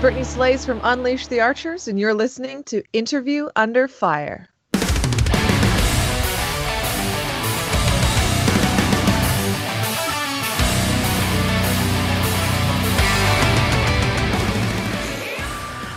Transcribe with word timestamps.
Brittney 0.00 0.24
Slayes 0.24 0.64
from 0.64 0.80
Unleash 0.82 1.26
the 1.26 1.42
Archers, 1.42 1.86
and 1.86 2.00
you're 2.00 2.14
listening 2.14 2.64
to 2.64 2.82
Interview 2.94 3.50
Under 3.54 3.86
Fire. 3.86 4.48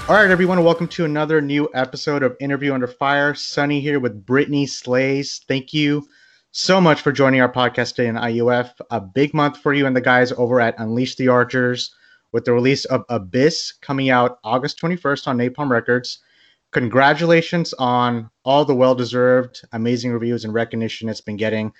All 0.09 0.15
right, 0.15 0.29
everyone, 0.29 0.61
welcome 0.65 0.89
to 0.89 1.05
another 1.05 1.39
new 1.39 1.69
episode 1.73 2.23
of 2.23 2.35
Interview 2.41 2.73
Under 2.73 2.87
Fire. 2.87 3.33
Sunny 3.33 3.79
here 3.79 4.01
with 4.01 4.25
Brittney 4.25 4.67
Slayes. 4.67 5.39
Thank 5.47 5.73
you 5.73 6.05
so 6.51 6.81
much 6.81 6.99
for 6.99 7.13
joining 7.13 7.39
our 7.39 7.49
podcast 7.49 7.95
today 7.95 8.09
in 8.09 8.15
IUF. 8.15 8.69
A 8.91 8.99
big 8.99 9.33
month 9.33 9.59
for 9.59 9.73
you 9.73 9.85
and 9.85 9.95
the 9.95 10.01
guys 10.01 10.33
over 10.33 10.59
at 10.59 10.77
Unleash 10.77 11.15
the 11.15 11.29
Archers 11.29 11.95
with 12.33 12.43
the 12.43 12.51
release 12.51 12.83
of 12.85 13.05
Abyss 13.07 13.71
coming 13.81 14.09
out 14.09 14.39
August 14.43 14.81
21st 14.81 15.27
on 15.27 15.37
Napalm 15.37 15.69
Records. 15.69 16.19
Congratulations 16.71 17.73
on 17.75 18.29
all 18.43 18.65
the 18.65 18.75
well 18.75 18.95
deserved, 18.95 19.61
amazing 19.71 20.11
reviews 20.11 20.43
and 20.43 20.53
recognition 20.53 21.07
it's 21.07 21.21
been 21.21 21.37
getting. 21.37 21.71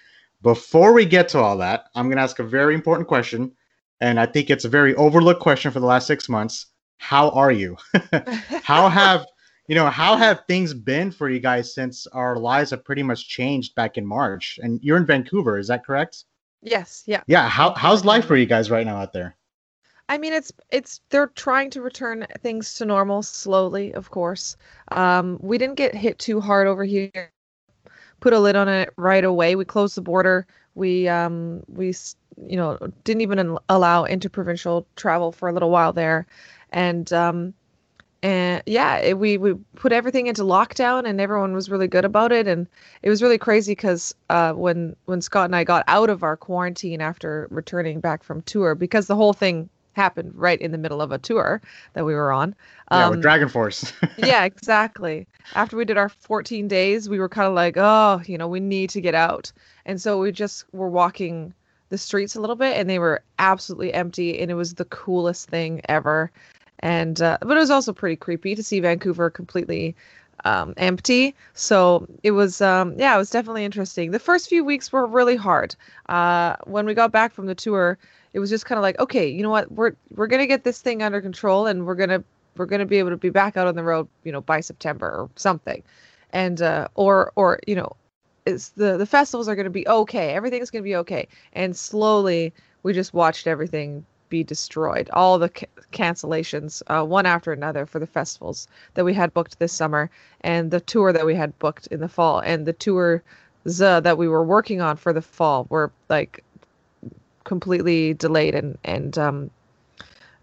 Before 0.42 0.94
we 0.94 1.06
get 1.06 1.28
to 1.30 1.40
all 1.40 1.58
that, 1.58 1.86
I'm 1.96 2.06
going 2.06 2.18
to 2.18 2.24
ask 2.24 2.40
a 2.40 2.44
very 2.44 2.76
important 2.76 3.08
question. 3.08 3.52
And 4.00 4.20
I 4.20 4.26
think 4.26 4.50
it's 4.50 4.66
a 4.66 4.70
very 4.70 4.94
overlooked 4.96 5.42
question 5.42 5.72
for 5.72 5.80
the 5.80 5.86
last 5.86 6.08
six 6.08 6.30
months 6.30 6.68
how 6.98 7.32
are 7.32 7.52
you? 7.52 7.76
how 8.64 8.88
have 8.88 9.26
you 9.68 9.76
know 9.76 9.90
how 9.90 10.16
have 10.16 10.44
things 10.48 10.74
been 10.74 11.12
for 11.12 11.30
you 11.30 11.40
guys 11.40 11.74
since 11.74 12.08
our 12.08 12.38
lives 12.38 12.70
have 12.72 12.86
pretty 12.86 13.04
much 13.04 13.28
changed 13.28 13.76
back 13.76 13.98
in 13.98 14.06
March? 14.06 14.58
And 14.62 14.80
you're 14.82 14.98
in 14.98 15.06
Vancouver, 15.06 15.58
is 15.58 15.68
that 15.68 15.86
correct? 15.86 16.24
Yes. 16.62 17.04
Yeah. 17.06 17.22
Yeah. 17.28 17.50
How 17.50 17.74
how's 17.74 18.06
life 18.06 18.26
for 18.26 18.38
you 18.38 18.46
guys 18.46 18.72
right 18.72 18.86
now 18.86 18.98
out 18.98 19.12
there? 19.12 19.36
I 20.10 20.18
mean, 20.18 20.34
it's 20.34 20.52
it's 20.72 21.02
they're 21.10 21.28
trying 21.28 21.70
to 21.72 21.82
return 21.82 22.28
things 22.42 22.74
to 22.76 22.86
normal 22.86 23.24
slowly, 23.24 23.94
of 23.94 24.12
course. 24.12 24.58
Um, 24.92 25.40
we 25.42 25.58
didn't 25.58 25.76
get 25.76 25.96
hit 25.96 26.20
too 26.20 26.42
hard 26.42 26.68
over 26.68 26.84
here. 26.84 27.32
Put 28.20 28.34
a 28.34 28.40
lid 28.40 28.56
on 28.56 28.70
it 28.70 28.94
right 28.98 29.24
away. 29.24 29.56
We 29.56 29.66
closed 29.66 29.96
the 29.96 30.02
border. 30.02 30.48
We 30.76 31.08
um 31.08 31.64
we 31.68 31.94
you 32.48 32.58
know 32.58 32.78
didn't 33.04 33.22
even 33.22 33.58
allow 33.70 34.06
interprovincial 34.06 34.88
travel 34.96 35.32
for 35.32 35.50
a 35.50 35.54
little 35.54 35.70
while 35.70 35.94
there 35.94 36.26
and 36.72 37.12
um, 37.14 37.54
and 38.24 38.64
yeah, 38.66 38.98
it, 38.98 39.20
we 39.20 39.38
we 39.38 39.54
put 39.76 39.92
everything 39.92 40.28
into 40.28 40.44
lockdown, 40.44 41.06
and 41.08 41.20
everyone 41.22 41.54
was 41.54 41.70
really 41.70 41.88
good 41.88 42.06
about 42.06 42.32
it, 42.32 42.48
and 42.48 42.68
it 43.02 43.10
was 43.10 43.22
really 43.22 43.38
crazy 43.38 43.74
because 43.74 44.16
uh, 44.30 44.54
when 44.54 44.96
when 45.06 45.22
Scott 45.22 45.46
and 45.46 45.56
I 45.56 45.64
got 45.64 45.84
out 45.88 46.10
of 46.10 46.24
our 46.24 46.38
quarantine 46.38 47.02
after 47.02 47.48
returning 47.52 48.00
back 48.00 48.24
from 48.24 48.42
tour, 48.44 48.76
because 48.76 49.08
the 49.08 49.16
whole 49.16 49.34
thing 49.34 49.70
happened 49.94 50.32
right 50.36 50.60
in 50.62 50.72
the 50.72 50.78
middle 50.78 51.02
of 51.02 51.12
a 51.12 51.18
tour 51.18 51.62
that 51.94 52.06
we 52.06 52.14
were 52.14 52.32
on. 52.32 52.56
Yeah, 52.92 53.10
with 53.10 53.20
um, 53.20 53.24
DragonForce. 53.24 53.94
yeah, 54.18 54.44
exactly. 54.44 55.28
After 55.56 55.78
we 55.78 55.86
did 55.86 55.98
our 55.98 56.10
14 56.10 56.68
days, 56.68 57.10
we 57.10 57.20
were 57.20 57.30
kind 57.30 57.48
of 57.48 57.54
like, 57.54 57.76
oh, 57.78 58.22
you 58.26 58.38
know, 58.38 58.48
we 58.48 58.60
need 58.60 58.90
to 58.92 59.02
get 59.02 59.16
out, 59.16 59.52
and 59.86 60.02
so 60.02 60.20
we 60.20 60.32
just 60.32 60.66
were 60.74 60.90
walking 60.90 61.54
the 61.90 61.98
streets 61.98 62.36
a 62.36 62.42
little 62.42 62.56
bit, 62.56 62.78
and 62.78 62.90
they 62.90 63.00
were 63.00 63.22
absolutely 63.40 63.94
empty, 63.94 64.40
and 64.40 64.52
it 64.52 64.56
was 64.56 64.76
the 64.76 64.86
coolest 64.86 65.50
thing 65.50 65.82
ever 65.90 66.32
and 66.84 67.22
uh, 67.22 67.38
but 67.42 67.56
it 67.56 67.62
was 67.62 67.72
also 67.72 67.94
pretty 67.94 68.18
creepy 68.18 68.56
to 68.56 68.62
see 68.62 68.82
Vancouver 68.82 69.30
completely 69.30 69.96
um, 70.46 70.74
empty. 70.78 71.34
So 71.54 72.08
it 72.24 72.32
was, 72.32 72.62
um, 72.62 72.96
yeah, 72.98 73.16
it 73.16 73.18
was 73.18 73.30
definitely 73.30 73.66
interesting. 73.66 74.12
The 74.12 74.20
first 74.20 74.50
few 74.50 74.64
weeks 74.64 74.92
were 74.92 75.06
really 75.06 75.36
hard. 75.36 75.76
Uh, 76.10 76.56
when 76.66 76.86
we 76.86 76.94
got 76.94 77.12
back 77.12 77.34
from 77.34 77.46
the 77.46 77.56
tour, 77.56 77.98
it 78.34 78.40
was 78.40 78.50
just 78.50 78.66
kind 78.66 78.78
of 78.78 78.82
like, 78.82 79.00
okay, 79.00 79.28
you 79.28 79.44
know 79.44 79.50
what, 79.50 79.72
we're 79.72 79.94
we're 80.16 80.28
gonna 80.28 80.48
get 80.48 80.64
this 80.64 80.82
thing 80.82 81.04
under 81.04 81.22
control, 81.22 81.68
and 81.68 81.86
we're 81.86 81.96
gonna 81.96 82.24
we're 82.58 82.66
gonna 82.66 82.86
be 82.86 82.98
able 83.00 83.12
to 83.12 83.18
be 83.18 83.30
back 83.30 83.58
out 83.58 83.68
on 83.68 83.76
the 83.76 83.84
road, 83.84 84.08
you 84.24 84.32
know, 84.32 84.42
by 84.42 84.60
September 84.60 85.08
or 85.08 85.30
something, 85.36 85.84
and 86.32 86.62
uh, 86.62 86.88
or 86.96 87.32
or 87.36 87.60
you 87.68 87.76
know, 87.76 87.96
it's 88.46 88.70
the 88.70 88.98
the 88.98 89.06
festivals 89.06 89.48
are 89.48 89.56
gonna 89.56 89.70
be 89.70 89.88
okay, 89.88 90.32
everything's 90.34 90.70
gonna 90.72 90.84
be 90.84 90.96
okay, 90.96 91.28
and 91.54 91.76
slowly 91.76 92.54
we 92.84 92.94
just 92.94 93.14
watched 93.14 93.48
everything 93.48 94.06
be 94.30 94.44
destroyed. 94.44 95.10
All 95.14 95.38
the 95.38 95.50
ca- 95.50 95.68
cancellations, 95.92 96.82
uh, 96.88 97.06
one 97.06 97.28
after 97.28 97.52
another, 97.52 97.86
for 97.86 98.00
the 98.00 98.08
festivals 98.08 98.68
that 98.96 99.06
we 99.06 99.14
had 99.14 99.34
booked 99.34 99.60
this 99.60 99.72
summer, 99.72 100.10
and 100.42 100.72
the 100.72 100.82
tour 100.82 101.14
that 101.14 101.26
we 101.26 101.36
had 101.36 101.58
booked 101.60 101.88
in 101.88 102.00
the 102.00 102.10
fall, 102.10 102.40
and 102.40 102.66
the 102.66 102.74
tour 102.74 103.22
that 103.66 104.18
we 104.18 104.28
were 104.28 104.44
working 104.44 104.82
on 104.82 104.98
for 104.98 105.14
the 105.14 105.22
fall 105.22 105.68
were 105.70 105.92
like 106.10 106.44
completely 107.44 108.14
delayed 108.14 108.56
and 108.56 108.78
and 108.84 109.18
um, 109.18 109.52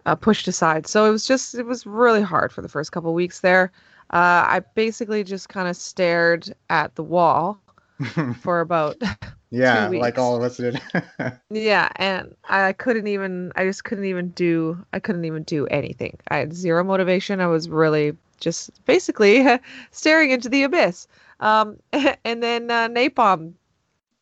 uh, 0.07 0.15
pushed 0.15 0.49
aside. 0.49 0.87
So 0.87 1.07
it 1.07 1.11
was 1.11 1.27
just 1.27 1.55
it 1.55 1.67
was 1.67 1.87
really 1.87 2.23
hard 2.23 2.53
for 2.53 2.63
the 2.63 2.69
first 2.69 2.93
couple 2.93 3.13
weeks 3.15 3.41
there. 3.41 3.73
Uh, 4.13 4.43
I 4.47 4.63
basically 4.75 5.23
just 5.23 5.49
kind 5.49 5.69
of 5.69 5.77
stared 5.77 6.53
at 6.69 6.95
the 6.97 7.05
wall 7.05 7.61
for 8.41 8.61
about 8.61 8.97
yeah 9.51 9.89
like 9.89 10.19
all 10.19 10.37
of 10.37 10.43
us 10.43 10.57
did. 10.57 10.81
Yeah 11.53 11.89
and 11.97 12.35
i 12.49 12.73
couldn't 12.73 13.09
even 13.09 13.51
i 13.57 13.65
just 13.65 13.83
couldn't 13.83 14.05
even 14.05 14.29
do 14.31 14.79
i 14.93 15.01
couldn't 15.01 15.25
even 15.25 15.43
do 15.45 15.67
anything. 15.67 16.17
I 16.29 16.37
had 16.39 16.55
zero 16.55 16.85
motivation. 16.85 17.41
I 17.41 17.47
was 17.49 17.69
really 17.69 18.17
just 18.39 18.85
basically 18.85 19.47
staring 19.91 20.31
into 20.31 20.49
the 20.49 20.63
abyss. 20.63 21.09
Um 21.41 21.79
and 22.25 22.43
then 22.43 22.71
uh, 22.71 22.89
napalm 22.89 23.55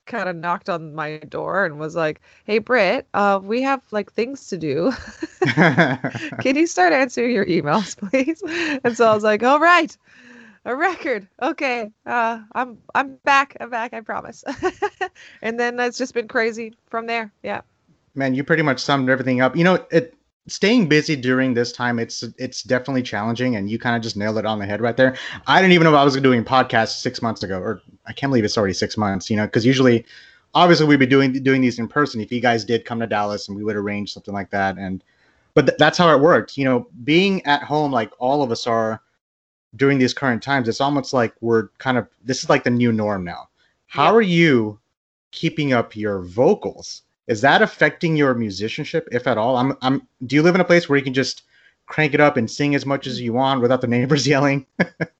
kind 0.08 0.28
of 0.28 0.34
knocked 0.34 0.68
on 0.68 0.94
my 0.94 1.18
door 1.18 1.64
and 1.64 1.78
was 1.78 1.94
like 1.94 2.20
hey 2.44 2.58
Britt, 2.58 3.06
uh 3.14 3.38
we 3.42 3.62
have 3.62 3.80
like 3.92 4.12
things 4.12 4.48
to 4.48 4.58
do 4.58 4.92
can 6.40 6.56
you 6.56 6.66
start 6.66 6.92
answering 6.92 7.30
your 7.30 7.46
emails 7.46 7.96
please 8.10 8.42
and 8.82 8.96
so 8.96 9.08
i 9.08 9.14
was 9.14 9.22
like 9.22 9.42
all 9.44 9.60
right 9.60 9.96
a 10.68 10.76
record. 10.76 11.26
Okay. 11.42 11.90
Uh, 12.06 12.40
I'm 12.52 12.78
I'm 12.94 13.16
back. 13.24 13.56
I'm 13.60 13.70
back. 13.70 13.94
I 13.94 14.00
promise. 14.00 14.44
and 15.42 15.58
then 15.58 15.80
it's 15.80 15.98
just 15.98 16.14
been 16.14 16.28
crazy 16.28 16.74
from 16.86 17.06
there. 17.06 17.32
Yeah. 17.42 17.62
Man, 18.14 18.34
you 18.34 18.44
pretty 18.44 18.62
much 18.62 18.80
summed 18.80 19.08
everything 19.08 19.40
up. 19.40 19.56
You 19.56 19.64
know, 19.64 19.86
it 19.90 20.14
staying 20.48 20.88
busy 20.88 21.14
during 21.16 21.54
this 21.54 21.72
time 21.72 21.98
it's 21.98 22.24
it's 22.38 22.62
definitely 22.62 23.02
challenging 23.02 23.56
and 23.56 23.70
you 23.70 23.78
kind 23.78 23.96
of 23.96 24.02
just 24.02 24.16
nailed 24.16 24.38
it 24.38 24.46
on 24.46 24.58
the 24.58 24.66
head 24.66 24.80
right 24.80 24.96
there 24.96 25.16
i 25.46 25.60
didn't 25.60 25.72
even 25.72 25.84
know 25.84 25.94
i 25.94 26.04
was 26.04 26.16
doing 26.16 26.44
podcasts 26.44 27.00
six 27.00 27.22
months 27.22 27.42
ago 27.42 27.58
or 27.58 27.80
i 28.06 28.12
can't 28.12 28.30
believe 28.30 28.44
it's 28.44 28.58
already 28.58 28.74
six 28.74 28.96
months 28.96 29.30
you 29.30 29.36
know 29.36 29.46
because 29.46 29.64
usually 29.64 30.04
obviously 30.54 30.86
we'd 30.86 30.98
be 30.98 31.06
doing 31.06 31.32
doing 31.42 31.60
these 31.60 31.78
in 31.78 31.86
person 31.86 32.20
if 32.20 32.32
you 32.32 32.40
guys 32.40 32.64
did 32.64 32.84
come 32.84 33.00
to 33.00 33.06
dallas 33.06 33.48
and 33.48 33.56
we 33.56 33.64
would 33.64 33.76
arrange 33.76 34.12
something 34.12 34.34
like 34.34 34.50
that 34.50 34.76
and 34.78 35.04
but 35.54 35.66
th- 35.66 35.78
that's 35.78 35.98
how 35.98 36.14
it 36.14 36.20
worked 36.20 36.56
you 36.56 36.64
know 36.64 36.88
being 37.04 37.44
at 37.46 37.62
home 37.62 37.92
like 37.92 38.10
all 38.18 38.42
of 38.42 38.50
us 38.50 38.66
are 38.66 39.02
during 39.76 39.98
these 39.98 40.14
current 40.14 40.42
times, 40.42 40.68
it's 40.68 40.80
almost 40.80 41.12
like 41.12 41.34
we're 41.40 41.68
kind 41.78 41.98
of 41.98 42.08
this 42.24 42.42
is 42.42 42.48
like 42.48 42.64
the 42.64 42.70
new 42.70 42.92
norm 42.92 43.24
now. 43.24 43.48
How 43.86 44.04
yeah. 44.04 44.12
are 44.12 44.22
you 44.22 44.80
keeping 45.30 45.72
up 45.72 45.96
your 45.96 46.22
vocals? 46.22 47.02
Is 47.28 47.42
that 47.42 47.62
affecting 47.62 48.16
your 48.16 48.34
musicianship, 48.34 49.08
if 49.12 49.26
at 49.26 49.38
all? 49.38 49.56
I'm, 49.56 49.76
I'm. 49.82 50.06
Do 50.26 50.34
you 50.34 50.42
live 50.42 50.54
in 50.54 50.60
a 50.60 50.64
place 50.64 50.88
where 50.88 50.98
you 50.98 51.04
can 51.04 51.14
just 51.14 51.42
crank 51.86 52.14
it 52.14 52.20
up 52.20 52.36
and 52.36 52.50
sing 52.50 52.74
as 52.74 52.84
much 52.84 53.06
as 53.06 53.20
you 53.20 53.32
want 53.32 53.60
without 53.60 53.80
the 53.80 53.86
neighbors 53.86 54.26
yelling? 54.26 54.66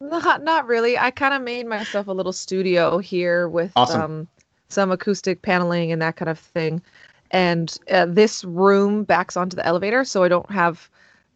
not, 0.01 0.43
not 0.43 0.67
really. 0.67 0.99
I 0.99 1.11
kind 1.11 1.35
of 1.35 1.43
made 1.43 1.67
myself 1.67 2.09
a 2.09 2.13
little 2.13 2.33
studio 2.33 2.99
here 2.99 3.49
with 3.49 3.73
awesome. 3.77 4.01
um, 4.01 4.29
some 4.69 4.91
acoustic 4.91 5.43
paneling 5.43 5.93
and 5.93 6.01
that 6.03 6.17
kind 6.17 6.31
of 6.31 6.39
thing. 6.39 6.83
And 7.31 7.77
uh, 7.91 8.07
this 8.07 8.43
room 8.43 9.05
backs 9.05 9.37
onto 9.37 9.55
the 9.55 9.67
elevator, 9.67 10.03
so 10.05 10.25
I 10.25 10.29
don't 10.29 10.51
have 10.51 10.91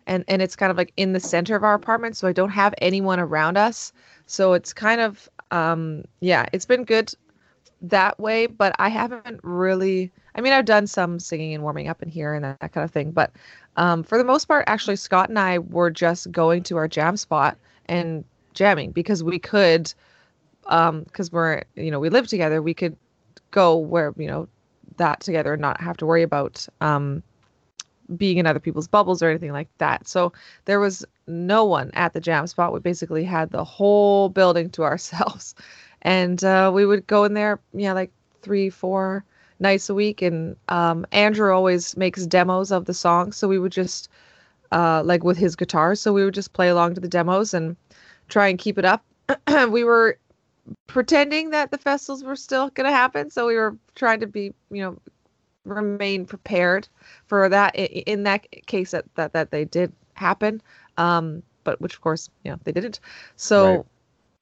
and 0.07 0.25
and 0.29 0.43
it's 0.43 0.57
kind 0.57 0.71
of 0.71 0.77
like 0.77 0.93
in 0.97 1.13
the 1.13 1.21
center 1.21 1.57
of 1.57 1.65
our 1.65 1.75
apartment 1.75 2.17
so 2.17 2.27
i 2.27 2.33
don't 2.33 2.51
have 2.51 2.75
anyone 2.79 3.21
around 3.21 3.57
us 3.57 3.93
so 4.27 4.53
it's 4.53 4.73
kind 4.73 5.01
of 5.01 5.29
um 5.51 6.05
yeah 6.21 6.47
it's 6.53 6.65
been 6.65 6.85
good 6.85 7.13
that 7.83 8.19
way 8.21 8.47
but 8.47 8.75
i 8.79 8.89
haven't 8.89 9.41
really 9.43 10.11
i 10.37 10.41
mean 10.41 10.53
i've 10.53 10.65
done 10.65 10.87
some 10.87 11.19
singing 11.19 11.53
and 11.55 11.63
warming 11.63 11.89
up 11.89 12.03
in 12.03 12.09
here 12.09 12.33
and 12.35 12.45
that, 12.45 12.59
that 12.61 12.73
kind 12.73 12.85
of 12.85 12.91
thing 12.91 13.11
but 13.11 13.33
um 13.77 14.03
for 14.03 14.19
the 14.19 14.25
most 14.25 14.47
part 14.47 14.65
actually 14.69 14.97
scott 14.97 15.29
and 15.29 15.39
i 15.39 15.59
were 15.59 15.91
just 15.91 16.31
going 16.31 16.63
to 16.63 16.77
our 16.77 16.89
jam 16.89 17.17
spot 17.17 17.59
and 17.87 18.25
jamming 18.55 18.93
because 18.93 19.25
we 19.25 19.39
could 19.39 19.93
um 20.67 21.03
because 21.05 21.33
we're 21.33 21.63
you 21.75 21.91
know 21.91 21.99
we 22.01 22.09
live 22.09 22.27
together 22.29 22.63
we 22.63 22.75
could 22.75 22.97
go 23.51 23.77
where 23.77 24.15
you 24.17 24.29
know 24.29 24.49
that 24.97 25.21
together 25.21 25.55
and 25.55 25.63
not 25.63 25.81
have 25.81 25.97
to 25.97 26.07
worry 26.07 26.23
about 26.23 26.67
um 26.81 27.23
being 28.17 28.39
in 28.39 28.47
other 28.47 28.61
people's 28.61 28.89
bubbles 28.89 29.23
or 29.23 29.31
anything 29.31 29.53
like 29.53 29.69
that. 29.79 30.07
So 30.09 30.33
there 30.65 30.81
was 30.81 31.05
no 31.27 31.65
one 31.65 31.91
at 31.95 32.13
the 32.13 32.21
jam 32.21 32.47
spot. 32.47 32.73
We 32.73 32.81
basically 32.81 33.25
had 33.25 33.51
the 33.51 33.65
whole 33.65 34.29
building 34.29 34.71
to 34.71 34.83
ourselves. 34.85 35.55
And 36.03 36.43
uh, 36.45 36.71
we 36.75 36.87
would 36.87 37.07
go 37.07 37.25
in 37.25 37.35
there, 37.35 37.61
yeah, 37.73 37.93
like 37.93 38.13
three, 38.43 38.71
four 38.71 39.25
nights 39.61 39.89
a 39.89 39.95
week. 39.95 40.23
And 40.23 40.57
um, 40.69 41.07
Andrew 41.13 41.53
always 41.53 41.97
makes 41.97 42.27
demos 42.27 42.71
of 42.73 42.87
the 42.87 42.95
songs. 42.95 43.37
So 43.37 43.49
we 43.49 43.59
would 43.59 43.73
just, 43.73 44.09
uh, 44.73 45.03
like 45.05 45.25
with 45.25 45.39
his 45.39 45.57
guitar, 45.57 45.95
so 45.95 46.13
we 46.13 46.25
would 46.25 46.35
just 46.35 46.53
play 46.53 46.69
along 46.69 46.95
to 46.95 47.01
the 47.01 47.09
demos 47.09 47.55
and 47.55 47.77
try 48.29 48.49
and 48.49 48.59
keep 48.59 48.79
it 48.79 48.85
up. 48.85 49.05
we 49.71 49.85
were 49.85 50.19
pretending 50.87 51.51
that 51.51 51.71
the 51.71 51.79
festivals 51.79 52.25
were 52.25 52.37
still 52.37 52.71
going 52.71 52.87
to 52.89 52.93
happen. 52.95 53.31
So 53.31 53.47
we 53.47 53.57
were 53.57 53.77
trying 53.95 54.21
to 54.21 54.27
be, 54.27 54.53
you 54.71 54.83
know, 54.83 54.99
remain 55.65 56.27
prepared 56.27 56.89
for 57.27 57.49
that 57.49 57.75
in 57.77 58.25
that 58.25 58.47
case 58.67 58.91
that 58.93 59.05
that, 59.15 59.33
that 59.33 59.51
they 59.51 59.65
did 59.65 59.93
happen 60.15 60.61
Um, 60.97 61.43
but 61.65 61.81
which 61.81 61.95
of 61.95 62.01
course, 62.01 62.29
you 62.45 62.51
know, 62.51 62.59
they 62.65 62.73
didn't. 62.73 63.01
So. 63.37 63.87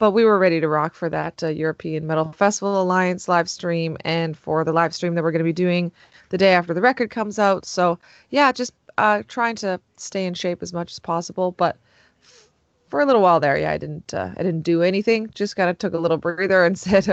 But 0.01 0.13
we 0.13 0.25
were 0.25 0.39
ready 0.39 0.61
to 0.61 0.67
rock 0.67 0.95
for 0.95 1.11
that 1.11 1.45
uh, 1.45 1.49
European 1.49 2.07
Metal 2.07 2.33
Festival 2.33 2.81
Alliance 2.81 3.29
live 3.29 3.51
stream 3.51 3.99
and 4.01 4.35
for 4.37 4.65
the 4.65 4.73
live 4.73 4.95
stream 4.95 5.15
that 5.15 5.23
we're 5.23 5.31
going 5.31 5.41
to 5.41 5.45
be 5.45 5.53
doing 5.53 5.93
the 6.31 6.39
day 6.39 6.55
after 6.55 6.73
the 6.73 6.81
record 6.81 7.11
comes 7.11 7.39
out. 7.39 7.67
So, 7.67 7.99
yeah, 8.31 8.51
just 8.51 8.73
uh, 8.97 9.23
trying 9.29 9.57
to 9.57 9.79
stay 9.99 10.25
in 10.25 10.33
shape 10.33 10.63
as 10.63 10.73
much 10.73 10.91
as 10.91 10.99
possible. 10.99 11.53
But 11.53 11.77
for 12.89 13.01
a 13.01 13.05
little 13.05 13.21
while 13.21 13.41
there, 13.41 13.59
yeah, 13.59 13.73
I 13.73 13.77
didn't, 13.77 14.15
uh, 14.15 14.31
I 14.39 14.43
didn't 14.43 14.63
do 14.63 14.83
anything. 14.83 15.29
Just 15.35 15.55
kind 15.55 15.69
of 15.69 15.77
took 15.77 15.93
a 15.93 15.99
little 15.99 16.17
breather 16.17 16.65
and 16.65 16.79
said, 16.79 17.07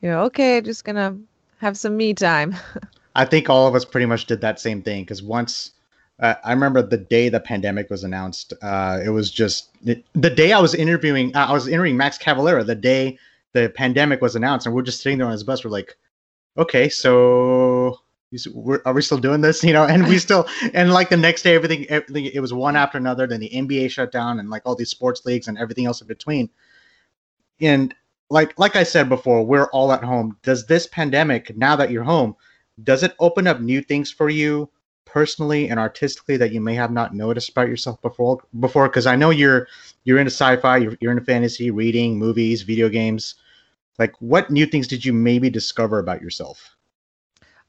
you 0.00 0.08
know, 0.08 0.22
okay, 0.22 0.62
just 0.62 0.82
gonna 0.82 1.18
have 1.58 1.76
some 1.76 1.94
me 1.94 2.14
time. 2.14 2.56
I 3.14 3.26
think 3.26 3.50
all 3.50 3.68
of 3.68 3.74
us 3.74 3.84
pretty 3.84 4.06
much 4.06 4.24
did 4.24 4.40
that 4.40 4.58
same 4.58 4.80
thing 4.80 5.02
because 5.02 5.22
once 5.22 5.72
uh, 6.20 6.34
I 6.44 6.52
remember 6.52 6.82
the 6.82 6.96
day 6.96 7.28
the 7.28 7.40
pandemic 7.40 7.90
was 7.90 8.04
announced, 8.04 8.52
uh, 8.62 9.00
it 9.04 9.10
was 9.10 9.30
just 9.30 9.70
the 9.82 10.30
day 10.30 10.52
I 10.52 10.60
was 10.60 10.74
interviewing, 10.74 11.34
uh, 11.34 11.46
I 11.46 11.52
was 11.52 11.66
interviewing 11.66 11.96
Max 11.96 12.18
Cavalera 12.18 12.64
the 12.64 12.74
day 12.74 13.18
the 13.54 13.70
pandemic 13.70 14.20
was 14.20 14.36
announced, 14.36 14.66
and 14.66 14.74
we're 14.74 14.82
just 14.82 15.00
sitting 15.00 15.18
there 15.18 15.26
on 15.26 15.32
his 15.32 15.44
bus. 15.44 15.64
We're 15.64 15.70
like, 15.70 15.96
okay, 16.58 16.88
so 16.88 18.00
are 18.84 18.92
we 18.92 19.00
still 19.00 19.18
doing 19.18 19.40
this? 19.40 19.62
You 19.64 19.72
know, 19.72 19.84
and 19.84 20.06
we 20.06 20.18
still, 20.18 20.46
and 20.74 20.92
like 20.92 21.08
the 21.08 21.16
next 21.16 21.42
day, 21.42 21.54
everything, 21.54 21.86
everything, 21.88 22.26
it 22.26 22.40
was 22.40 22.52
one 22.52 22.76
after 22.76 22.98
another. 22.98 23.26
Then 23.26 23.40
the 23.40 23.50
NBA 23.50 23.90
shut 23.90 24.12
down, 24.12 24.40
and 24.40 24.50
like 24.50 24.62
all 24.66 24.74
these 24.74 24.90
sports 24.90 25.24
leagues 25.24 25.48
and 25.48 25.56
everything 25.56 25.86
else 25.86 26.00
in 26.00 26.08
between. 26.08 26.50
And 27.60 27.94
like 28.28 28.58
like 28.58 28.76
I 28.76 28.82
said 28.82 29.08
before, 29.08 29.44
we're 29.44 29.70
all 29.70 29.92
at 29.92 30.04
home. 30.04 30.36
Does 30.42 30.66
this 30.66 30.88
pandemic, 30.88 31.56
now 31.56 31.76
that 31.76 31.90
you're 31.92 32.02
home, 32.02 32.34
does 32.82 33.04
it 33.04 33.14
open 33.20 33.46
up 33.46 33.60
new 33.60 33.80
things 33.80 34.10
for 34.10 34.28
you 34.28 34.68
personally 35.14 35.70
and 35.70 35.78
artistically 35.78 36.36
that 36.36 36.50
you 36.50 36.60
may 36.60 36.74
have 36.74 36.90
not 36.90 37.14
noticed 37.14 37.48
about 37.48 37.68
yourself 37.68 38.02
before? 38.02 38.42
Before, 38.58 38.88
because 38.88 39.06
I 39.06 39.14
know 39.14 39.30
you're 39.30 39.68
you're 40.02 40.18
into 40.18 40.32
sci-fi, 40.32 40.78
you're, 40.78 40.96
you're 41.00 41.12
into 41.12 41.24
fantasy, 41.24 41.70
reading, 41.70 42.18
movies, 42.18 42.62
video 42.62 42.88
games. 42.88 43.36
Like, 43.96 44.12
what 44.18 44.50
new 44.50 44.66
things 44.66 44.88
did 44.88 45.04
you 45.04 45.12
maybe 45.12 45.48
discover 45.48 46.00
about 46.00 46.20
yourself? 46.20 46.76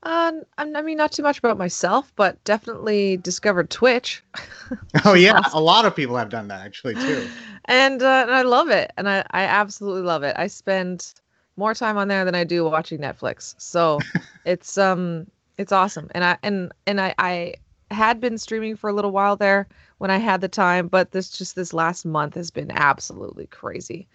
Um, 0.02 0.42
I 0.58 0.82
mean, 0.82 0.98
not 0.98 1.12
too 1.12 1.22
much 1.22 1.38
about 1.38 1.58
myself, 1.58 2.12
but 2.16 2.44
definitely 2.44 3.18
discovered 3.18 3.70
Twitch. 3.70 4.24
oh 5.06 5.14
yeah, 5.14 5.38
awesome. 5.38 5.58
a 5.58 5.62
lot 5.62 5.86
of 5.86 5.96
people 5.96 6.18
have 6.18 6.30
done 6.30 6.48
that 6.48 6.66
actually 6.66 6.96
too. 6.96 7.28
And, 7.66 8.02
uh, 8.02 8.24
and 8.28 8.32
I 8.32 8.42
love 8.42 8.70
it, 8.70 8.92
and 8.98 9.08
I, 9.08 9.26
I 9.32 9.44
absolutely 9.44 10.04
love 10.04 10.24
it. 10.24 10.36
I 10.38 10.48
spend 10.48 11.14
more 11.58 11.74
time 11.74 11.98
on 11.98 12.08
there 12.08 12.26
than 12.26 12.36
I 12.36 12.44
do 12.44 12.66
watching 12.66 13.00
Netflix, 13.00 13.56
so 13.60 14.00
it's 14.46 14.78
um 14.78 15.28
it's 15.58 15.72
awesome. 15.72 16.10
And 16.14 16.24
I 16.24 16.38
and 16.44 16.72
and 16.88 17.00
I 17.02 17.16
I 17.18 17.56
had 17.92 18.20
been 18.20 18.38
streaming 18.38 18.76
for 18.76 18.90
a 18.90 18.94
little 18.94 19.12
while 19.12 19.36
there 19.36 19.68
when 20.00 20.12
I 20.12 20.18
had 20.18 20.42
the 20.42 20.48
time, 20.48 20.88
but 20.88 21.12
this 21.12 21.30
just 21.30 21.56
this 21.56 21.74
last 21.74 22.06
month 22.06 22.36
has 22.36 22.52
been 22.52 22.72
absolutely 22.72 23.48
crazy 23.48 24.08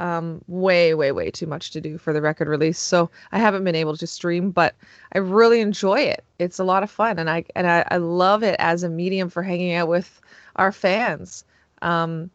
um, 0.00 0.42
way, 0.48 0.94
way, 0.94 1.12
way 1.12 1.30
too 1.30 1.46
much 1.46 1.70
to 1.72 1.80
do 1.80 1.98
for 1.98 2.12
the 2.12 2.22
record 2.22 2.48
release. 2.48 2.78
So 2.78 3.10
I 3.32 3.38
haven't 3.38 3.64
been 3.64 3.74
able 3.74 3.96
to 3.96 4.06
stream, 4.06 4.50
but 4.50 4.74
I 5.14 5.18
really 5.18 5.60
enjoy 5.60 6.00
it. 6.00 6.24
It's 6.38 6.58
a 6.58 6.64
lot 6.64 6.82
of 6.82 6.90
fun, 6.90 7.18
and 7.18 7.28
I 7.28 7.44
and 7.54 7.66
I, 7.66 7.84
I 7.90 7.96
love 7.98 8.42
it 8.42 8.56
as 8.58 8.82
a 8.82 8.88
medium 8.88 9.28
for 9.28 9.42
hanging 9.42 9.74
out 9.74 9.88
with 9.88 10.20
our 10.56 10.72
fans. 10.72 11.44
Um, 11.82 12.30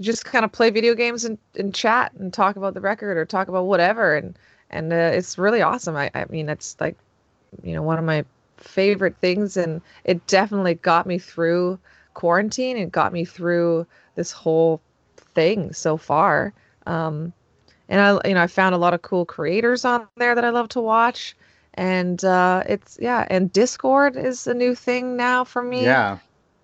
just 0.00 0.24
kind 0.24 0.44
of 0.44 0.52
play 0.52 0.70
video 0.70 0.94
games 0.94 1.24
and, 1.24 1.38
and 1.58 1.74
chat 1.74 2.12
and 2.18 2.32
talk 2.32 2.56
about 2.56 2.74
the 2.74 2.80
record 2.80 3.16
or 3.16 3.24
talk 3.24 3.48
about 3.48 3.66
whatever, 3.66 4.16
and 4.16 4.38
and 4.70 4.92
uh, 4.92 4.96
it's 4.96 5.38
really 5.38 5.62
awesome. 5.62 5.96
I 5.96 6.10
I 6.14 6.24
mean, 6.30 6.48
it's 6.48 6.76
like 6.80 6.96
you 7.62 7.74
know 7.74 7.82
one 7.82 7.98
of 7.98 8.04
my 8.04 8.24
favorite 8.56 9.16
things, 9.20 9.56
and 9.56 9.80
it 10.04 10.26
definitely 10.26 10.74
got 10.74 11.06
me 11.06 11.18
through 11.18 11.78
quarantine. 12.14 12.76
It 12.76 12.92
got 12.92 13.12
me 13.12 13.24
through 13.24 13.86
this 14.14 14.32
whole 14.32 14.80
thing 15.34 15.72
so 15.72 15.96
far. 15.96 16.52
Um, 16.86 17.32
and 17.88 18.00
I, 18.00 18.28
you 18.28 18.34
know, 18.34 18.42
I 18.42 18.46
found 18.46 18.74
a 18.74 18.78
lot 18.78 18.94
of 18.94 19.02
cool 19.02 19.24
creators 19.24 19.84
on 19.84 20.06
there 20.06 20.20
that 20.20 20.32
I 20.32 20.36
love 20.50 20.56
to 20.56 20.66
watch. 20.66 21.20
And 21.74 22.24
uh, 22.24 22.62
it's 22.68 22.98
yeah, 23.00 23.26
and 23.30 23.52
Discord 23.52 24.16
is 24.16 24.46
a 24.46 24.54
new 24.54 24.74
thing 24.74 25.16
now 25.16 25.44
for 25.44 25.62
me. 25.62 25.84
Yeah. 25.84 26.18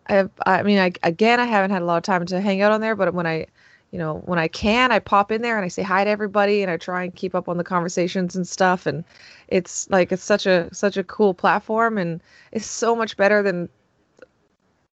I, 0.08 0.28
I 0.46 0.62
mean, 0.62 0.78
I 0.78 0.92
again, 1.02 1.38
I 1.40 1.44
haven't 1.44 1.70
had 1.70 1.82
a 1.82 1.84
lot 1.84 1.98
of 1.98 2.02
time 2.02 2.26
to 2.26 2.40
hang 2.40 2.62
out 2.62 2.72
on 2.72 2.80
there, 2.80 2.96
but 2.96 3.12
when 3.14 3.26
I, 3.26 3.46
you 3.92 3.98
know, 3.98 4.22
when 4.24 4.38
I 4.38 4.48
can, 4.48 4.90
I 4.90 4.98
pop 4.98 5.30
in 5.30 5.42
there 5.42 5.56
and 5.56 5.64
I 5.64 5.68
say 5.68 5.82
hi 5.82 6.02
to 6.02 6.10
everybody, 6.10 6.62
and 6.62 6.70
I 6.70 6.78
try 6.78 7.04
and 7.04 7.14
keep 7.14 7.34
up 7.34 7.48
on 7.48 7.58
the 7.58 7.64
conversations 7.64 8.34
and 8.34 8.48
stuff. 8.48 8.86
And 8.86 9.04
it's 9.48 9.88
like 9.90 10.10
it's 10.10 10.24
such 10.24 10.46
a 10.46 10.74
such 10.74 10.96
a 10.96 11.04
cool 11.04 11.34
platform, 11.34 11.98
and 11.98 12.20
it's 12.50 12.66
so 12.66 12.96
much 12.96 13.16
better 13.16 13.42
than. 13.42 13.68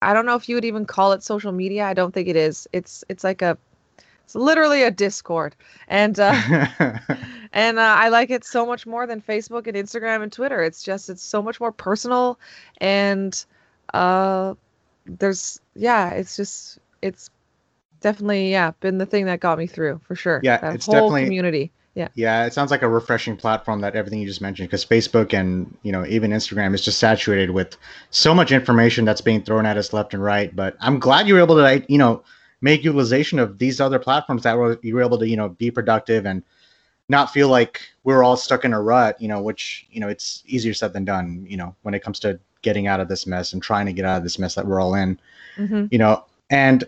I 0.02 0.14
don't 0.14 0.26
know 0.26 0.36
if 0.36 0.48
you 0.48 0.56
would 0.56 0.66
even 0.66 0.86
call 0.86 1.12
it 1.12 1.24
social 1.24 1.52
media. 1.52 1.86
I 1.86 1.94
don't 1.94 2.14
think 2.14 2.30
it 2.30 2.38
is. 2.38 2.68
It's 2.72 3.04
it's 3.10 3.24
like 3.24 3.42
a 3.42 3.58
it's 4.24 4.34
literally 4.34 4.82
a 4.82 4.92
Discord, 4.92 5.56
and 5.90 6.18
uh, 6.18 6.32
and 7.52 7.78
uh, 7.78 7.96
I 8.00 8.08
like 8.10 8.30
it 8.30 8.46
so 8.46 8.66
much 8.66 8.88
more 8.88 9.06
than 9.06 9.22
Facebook 9.22 9.68
and 9.68 9.76
Instagram 9.76 10.24
and 10.24 10.32
Twitter. 10.32 10.64
It's 10.64 10.82
just 10.82 11.10
it's 11.10 11.24
so 11.24 11.42
much 11.42 11.60
more 11.60 11.74
personal, 11.74 12.40
and 12.80 13.46
uh, 13.94 14.56
there's 15.06 15.60
yeah, 15.76 16.12
it's 16.12 16.38
just 16.38 16.80
it's 17.02 17.30
definitely 18.06 18.52
yeah 18.52 18.70
been 18.82 19.00
the 19.00 19.06
thing 19.06 19.26
that 19.26 19.40
got 19.40 19.58
me 19.58 19.66
through 19.66 20.00
for 20.08 20.16
sure. 20.16 20.40
Yeah, 20.44 20.58
that 20.58 20.76
it's 20.76 20.86
whole 20.86 20.94
definitely 20.94 21.24
community. 21.24 21.72
Yeah. 21.96 22.10
Yeah, 22.14 22.46
it 22.46 22.54
sounds 22.54 22.72
like 22.72 22.82
a 22.82 22.90
refreshing 22.90 23.38
platform 23.38 23.80
that 23.80 23.96
everything 23.96 24.20
you 24.20 24.28
just 24.28 24.42
mentioned 24.42 24.70
because 24.70 24.86
Facebook 24.86 25.34
and 25.34 25.76
you 25.82 25.92
know 25.92 26.06
even 26.06 26.32
Instagram 26.32 26.76
is 26.76 26.84
just 26.84 27.00
saturated 27.00 27.50
with 27.50 27.78
so 28.12 28.36
much 28.36 28.52
information 28.52 29.06
that's 29.06 29.22
being 29.22 29.42
thrown 29.42 29.66
at 29.66 29.76
us 29.76 29.92
left 29.92 30.14
and 30.14 30.22
right. 30.22 30.56
But 30.56 30.78
I'm 30.82 31.00
glad 31.00 31.28
you 31.28 31.34
were 31.34 31.40
able 31.40 31.56
to 31.56 31.84
you 31.88 31.98
know 31.98 32.22
make 32.62 32.84
utilization 32.84 33.40
of 33.40 33.58
these 33.58 33.82
other 33.82 33.98
platforms 33.98 34.44
that 34.44 34.56
were 34.56 34.78
you 34.84 34.94
were 34.94 35.02
able 35.02 35.18
to 35.18 35.28
you 35.28 35.38
know 35.38 35.50
be 35.50 35.72
productive 35.72 36.28
and 36.28 36.44
not 37.10 37.32
feel 37.32 37.50
like 37.50 37.82
we're 38.04 38.24
all 38.24 38.38
stuck 38.38 38.66
in 38.66 38.74
a 38.74 38.82
rut 38.82 39.20
you 39.20 39.28
know 39.28 39.42
which 39.42 39.88
you 39.90 40.00
know 40.00 40.10
it's 40.10 40.44
easier 40.46 40.74
said 40.76 40.94
than 40.94 41.06
done 41.06 41.46
you 41.48 41.58
know 41.58 41.76
when 41.82 41.94
it 41.94 42.04
comes 42.04 42.20
to 42.20 42.40
getting 42.62 42.88
out 42.88 43.00
of 43.00 43.08
this 43.08 43.26
mess 43.26 43.54
and 43.54 43.64
trying 43.64 43.86
to 43.86 43.94
get 43.94 44.06
out 44.06 44.18
of 44.18 44.24
this 44.24 44.40
mess 44.40 44.56
that 44.56 44.66
we're 44.66 44.82
all 44.82 44.96
in 44.96 45.20
mm-hmm. 45.58 45.86
you 45.92 45.98
know 45.98 46.24
and 46.50 46.84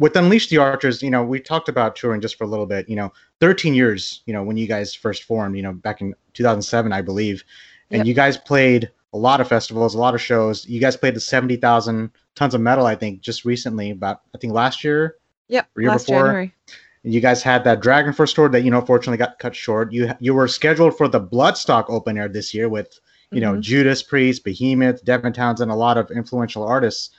with 0.00 0.16
unleash 0.16 0.48
the 0.48 0.58
archers 0.58 1.00
you 1.02 1.10
know 1.10 1.22
we 1.22 1.38
talked 1.38 1.68
about 1.68 1.94
touring 1.94 2.20
just 2.20 2.36
for 2.36 2.42
a 2.42 2.48
little 2.48 2.66
bit 2.66 2.88
you 2.88 2.96
know 2.96 3.12
13 3.40 3.74
years 3.74 4.22
you 4.26 4.32
know 4.32 4.42
when 4.42 4.56
you 4.56 4.66
guys 4.66 4.92
first 4.92 5.22
formed 5.22 5.56
you 5.56 5.62
know 5.62 5.72
back 5.72 6.00
in 6.00 6.12
2007 6.34 6.92
i 6.92 7.00
believe 7.00 7.44
and 7.90 7.98
yep. 7.98 8.06
you 8.06 8.14
guys 8.14 8.36
played 8.36 8.90
a 9.12 9.18
lot 9.18 9.40
of 9.40 9.48
festivals, 9.48 9.94
a 9.94 9.98
lot 9.98 10.14
of 10.14 10.20
shows. 10.20 10.66
You 10.66 10.80
guys 10.80 10.96
played 10.96 11.14
the 11.14 11.20
70,000 11.20 12.10
tons 12.34 12.54
of 12.54 12.60
metal, 12.60 12.86
I 12.86 12.94
think, 12.94 13.20
just 13.20 13.44
recently, 13.44 13.90
about, 13.90 14.22
I 14.34 14.38
think 14.38 14.52
last 14.52 14.84
year. 14.84 15.16
Yep. 15.48 15.68
Year 15.76 15.88
last 15.88 16.06
before. 16.06 16.24
January. 16.24 16.54
And 17.02 17.14
you 17.14 17.20
guys 17.20 17.42
had 17.42 17.64
that 17.64 17.80
DragonForce 17.80 18.34
tour 18.34 18.48
that, 18.50 18.62
you 18.62 18.70
know, 18.70 18.80
fortunately 18.82 19.16
got 19.16 19.38
cut 19.38 19.56
short. 19.56 19.90
You 19.90 20.12
you 20.20 20.34
were 20.34 20.46
scheduled 20.46 20.96
for 20.96 21.08
the 21.08 21.20
Bloodstock 21.20 21.86
open 21.88 22.18
air 22.18 22.28
this 22.28 22.52
year 22.52 22.68
with, 22.68 23.00
you 23.32 23.40
mm-hmm. 23.40 23.54
know, 23.54 23.60
Judas 23.60 24.02
Priest, 24.02 24.44
Behemoth, 24.44 25.02
Devin 25.04 25.32
Townsend, 25.32 25.70
a 25.70 25.74
lot 25.74 25.96
of 25.96 26.10
influential 26.10 26.62
artists. 26.62 27.10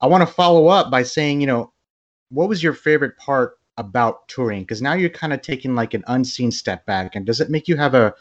I 0.00 0.06
want 0.06 0.26
to 0.26 0.34
follow 0.34 0.68
up 0.68 0.90
by 0.90 1.02
saying, 1.02 1.42
you 1.42 1.46
know, 1.46 1.72
what 2.32 2.48
was 2.48 2.62
your 2.62 2.72
favorite 2.72 3.16
part 3.18 3.58
about 3.78 4.26
touring? 4.28 4.62
Because 4.62 4.82
now 4.82 4.94
you're 4.94 5.10
kind 5.10 5.32
of 5.32 5.42
taking 5.42 5.74
like 5.74 5.94
an 5.94 6.04
unseen 6.06 6.50
step 6.50 6.86
back. 6.86 7.14
And 7.14 7.26
does 7.26 7.40
it 7.40 7.50
make 7.50 7.68
you 7.68 7.76
have 7.76 7.94
a 7.94 8.14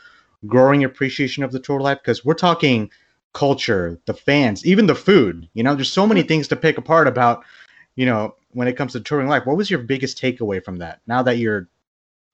growing 0.47 0.83
appreciation 0.83 1.43
of 1.43 1.51
the 1.51 1.59
tour 1.59 1.79
life 1.79 1.99
because 2.01 2.25
we're 2.25 2.33
talking 2.33 2.89
culture, 3.33 3.99
the 4.05 4.13
fans, 4.13 4.65
even 4.65 4.87
the 4.87 4.95
food. 4.95 5.47
You 5.53 5.63
know, 5.63 5.75
there's 5.75 5.91
so 5.91 6.07
many 6.07 6.23
things 6.23 6.47
to 6.49 6.55
pick 6.55 6.77
apart 6.77 7.07
about, 7.07 7.43
you 7.95 8.05
know, 8.05 8.35
when 8.51 8.67
it 8.67 8.75
comes 8.75 8.93
to 8.93 8.99
touring 8.99 9.27
life. 9.27 9.45
What 9.45 9.57
was 9.57 9.69
your 9.69 9.79
biggest 9.79 10.21
takeaway 10.21 10.63
from 10.63 10.77
that 10.77 10.99
now 11.07 11.23
that 11.23 11.37
you're 11.37 11.69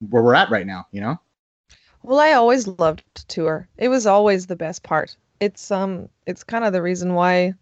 where 0.10 0.24
we're 0.24 0.36
at 0.36 0.50
right 0.50 0.66
now, 0.66 0.88
you 0.92 1.02
know? 1.02 1.20
Well, 2.04 2.20
I 2.20 2.34
always 2.34 2.68
loved 2.68 3.04
to 3.16 3.28
tour. 3.28 3.68
It 3.78 3.90
was 3.90 4.06
always 4.06 4.48
the 4.48 4.56
best 4.56 4.84
part. 4.84 5.16
It's 5.40 5.70
um 5.72 6.10
it's 6.26 6.44
kind 6.44 6.64
of 6.64 6.74
the 6.74 6.82
reason 6.82 7.14
why 7.14 7.54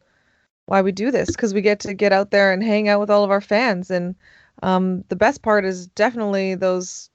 why 0.65 0.81
we 0.81 0.91
do 0.91 1.11
this 1.11 1.27
because 1.27 1.53
we 1.53 1.61
get 1.61 1.79
to 1.79 1.93
get 1.93 2.13
out 2.13 2.31
there 2.31 2.51
and 2.51 2.63
hang 2.63 2.89
out 2.89 2.99
with 2.99 3.09
all 3.09 3.23
of 3.23 3.31
our 3.31 3.41
fans 3.41 3.91
and 3.91 4.15
um 4.63 5.03
the 5.09 5.15
best 5.15 5.41
part 5.41 5.65
is 5.65 5.87
definitely 5.87 6.55
those 6.55 7.09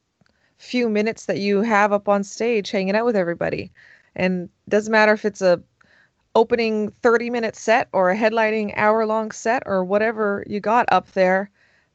few 0.60 0.90
minutes 0.90 1.24
that 1.24 1.38
you 1.38 1.62
have 1.62 1.90
up 1.90 2.06
on 2.06 2.22
stage 2.22 2.70
hanging 2.70 2.94
out 2.94 3.06
with 3.06 3.16
everybody. 3.16 3.72
And 4.14 4.50
doesn't 4.68 4.92
matter 4.92 5.14
if 5.14 5.24
it's 5.24 5.40
a 5.40 5.62
opening 6.34 6.90
30 7.02 7.30
minute 7.30 7.56
set 7.56 7.88
or 7.92 8.10
a 8.10 8.16
headlining 8.16 8.72
hour 8.76 9.06
long 9.06 9.30
set 9.30 9.62
or 9.66 9.84
whatever 9.84 10.44
you 10.46 10.60
got 10.60 10.86
up 10.92 11.10
there. 11.12 11.50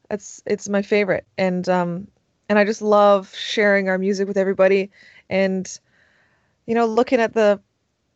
It's 0.10 0.42
it's 0.48 0.68
my 0.68 0.82
favorite. 0.82 1.26
And 1.38 1.70
um 1.70 2.08
and 2.50 2.58
I 2.58 2.66
just 2.66 2.82
love 2.82 3.34
sharing 3.36 3.88
our 3.88 4.00
music 4.00 4.28
with 4.28 4.38
everybody 4.38 4.90
and 5.30 5.80
you 6.66 6.74
know 6.74 6.88
looking 6.88 7.20
at 7.20 7.34
the 7.34 7.60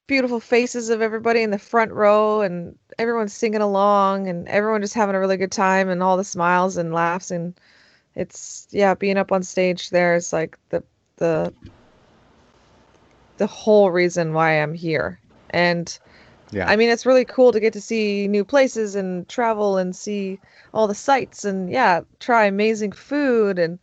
beautiful 0.09 0.39
faces 0.39 0.89
of 0.89 1.03
everybody 1.03 1.43
in 1.43 1.51
the 1.51 1.59
front 1.59 1.91
row 1.91 2.41
and 2.41 2.75
everyone 2.97 3.29
singing 3.29 3.61
along 3.61 4.27
and 4.27 4.47
everyone 4.47 4.81
just 4.81 4.95
having 4.95 5.13
a 5.13 5.19
really 5.19 5.37
good 5.37 5.51
time 5.51 5.87
and 5.87 6.01
all 6.01 6.17
the 6.17 6.23
smiles 6.23 6.77
and 6.77 6.91
laughs 6.91 7.29
and 7.29 7.53
it's 8.15 8.67
yeah, 8.71 8.95
being 8.95 9.17
up 9.17 9.31
on 9.31 9.43
stage 9.43 9.91
there 9.91 10.15
is 10.15 10.33
like 10.33 10.57
the 10.69 10.83
the 11.17 11.53
the 13.37 13.45
whole 13.45 13.91
reason 13.91 14.33
why 14.33 14.61
I'm 14.61 14.73
here. 14.73 15.19
And 15.51 15.97
yeah. 16.51 16.67
I 16.67 16.75
mean, 16.75 16.89
it's 16.89 17.05
really 17.05 17.23
cool 17.23 17.51
to 17.51 17.59
get 17.59 17.73
to 17.73 17.81
see 17.81 18.27
new 18.27 18.43
places 18.43 18.95
and 18.95 19.29
travel 19.29 19.77
and 19.77 19.95
see 19.95 20.39
all 20.73 20.87
the 20.87 20.95
sights 20.95 21.45
and 21.45 21.69
yeah, 21.69 22.01
try 22.19 22.45
amazing 22.45 22.93
food 22.93 23.59
and 23.59 23.77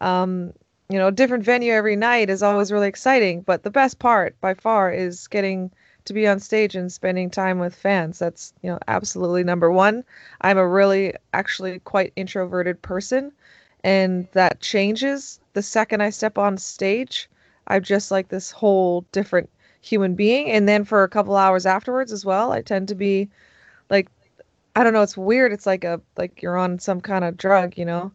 um, 0.00 0.52
you 0.88 0.98
know, 0.98 1.10
different 1.10 1.44
venue 1.44 1.72
every 1.72 1.96
night 1.96 2.30
is 2.30 2.42
always 2.42 2.72
really 2.72 2.88
exciting. 2.88 3.42
But 3.42 3.62
the 3.62 3.70
best 3.70 3.98
part 3.98 4.40
by 4.40 4.54
far 4.54 4.90
is 4.90 5.28
getting 5.28 5.70
to 6.06 6.14
be 6.14 6.26
on 6.26 6.40
stage 6.40 6.74
and 6.74 6.90
spending 6.90 7.28
time 7.30 7.58
with 7.58 7.74
fans. 7.74 8.18
That's, 8.18 8.54
you 8.62 8.70
know, 8.70 8.78
absolutely 8.88 9.44
number 9.44 9.70
one. 9.70 10.02
I'm 10.40 10.56
a 10.56 10.66
really 10.66 11.12
actually 11.34 11.80
quite 11.80 12.12
introverted 12.16 12.80
person 12.80 13.32
and 13.84 14.26
that 14.32 14.60
changes 14.60 15.40
the 15.52 15.62
second 15.62 16.02
I 16.02 16.10
step 16.10 16.38
on 16.38 16.56
stage. 16.56 17.28
I'm 17.68 17.82
just 17.82 18.10
like 18.10 18.28
this 18.28 18.50
whole 18.50 19.02
different 19.12 19.50
human 19.82 20.14
being. 20.14 20.50
And 20.50 20.66
then 20.68 20.84
for 20.84 21.02
a 21.02 21.08
couple 21.08 21.36
hours 21.36 21.66
afterwards 21.66 22.12
as 22.12 22.24
well, 22.24 22.52
I 22.52 22.62
tend 22.62 22.88
to 22.88 22.94
be 22.94 23.28
like, 23.90 24.08
I 24.74 24.82
don't 24.82 24.94
know, 24.94 25.02
it's 25.02 25.16
weird. 25.16 25.52
It's 25.52 25.66
like 25.66 25.84
a, 25.84 26.00
like 26.16 26.40
you're 26.40 26.56
on 26.56 26.78
some 26.78 27.00
kind 27.00 27.24
of 27.24 27.36
drug, 27.36 27.76
you 27.76 27.84
know? 27.84 28.12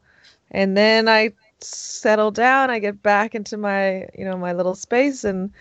And 0.51 0.75
then 0.75 1.08
I 1.08 1.32
settle 1.60 2.32
down, 2.32 2.70
I 2.70 2.80
get 2.80 3.02
back 3.02 3.36
into 3.36 3.58
my, 3.58 4.08
you 4.18 4.26
know, 4.26 4.38
my 4.38 4.54
little 4.54 4.76
space 4.76 5.24
and, 5.24 5.52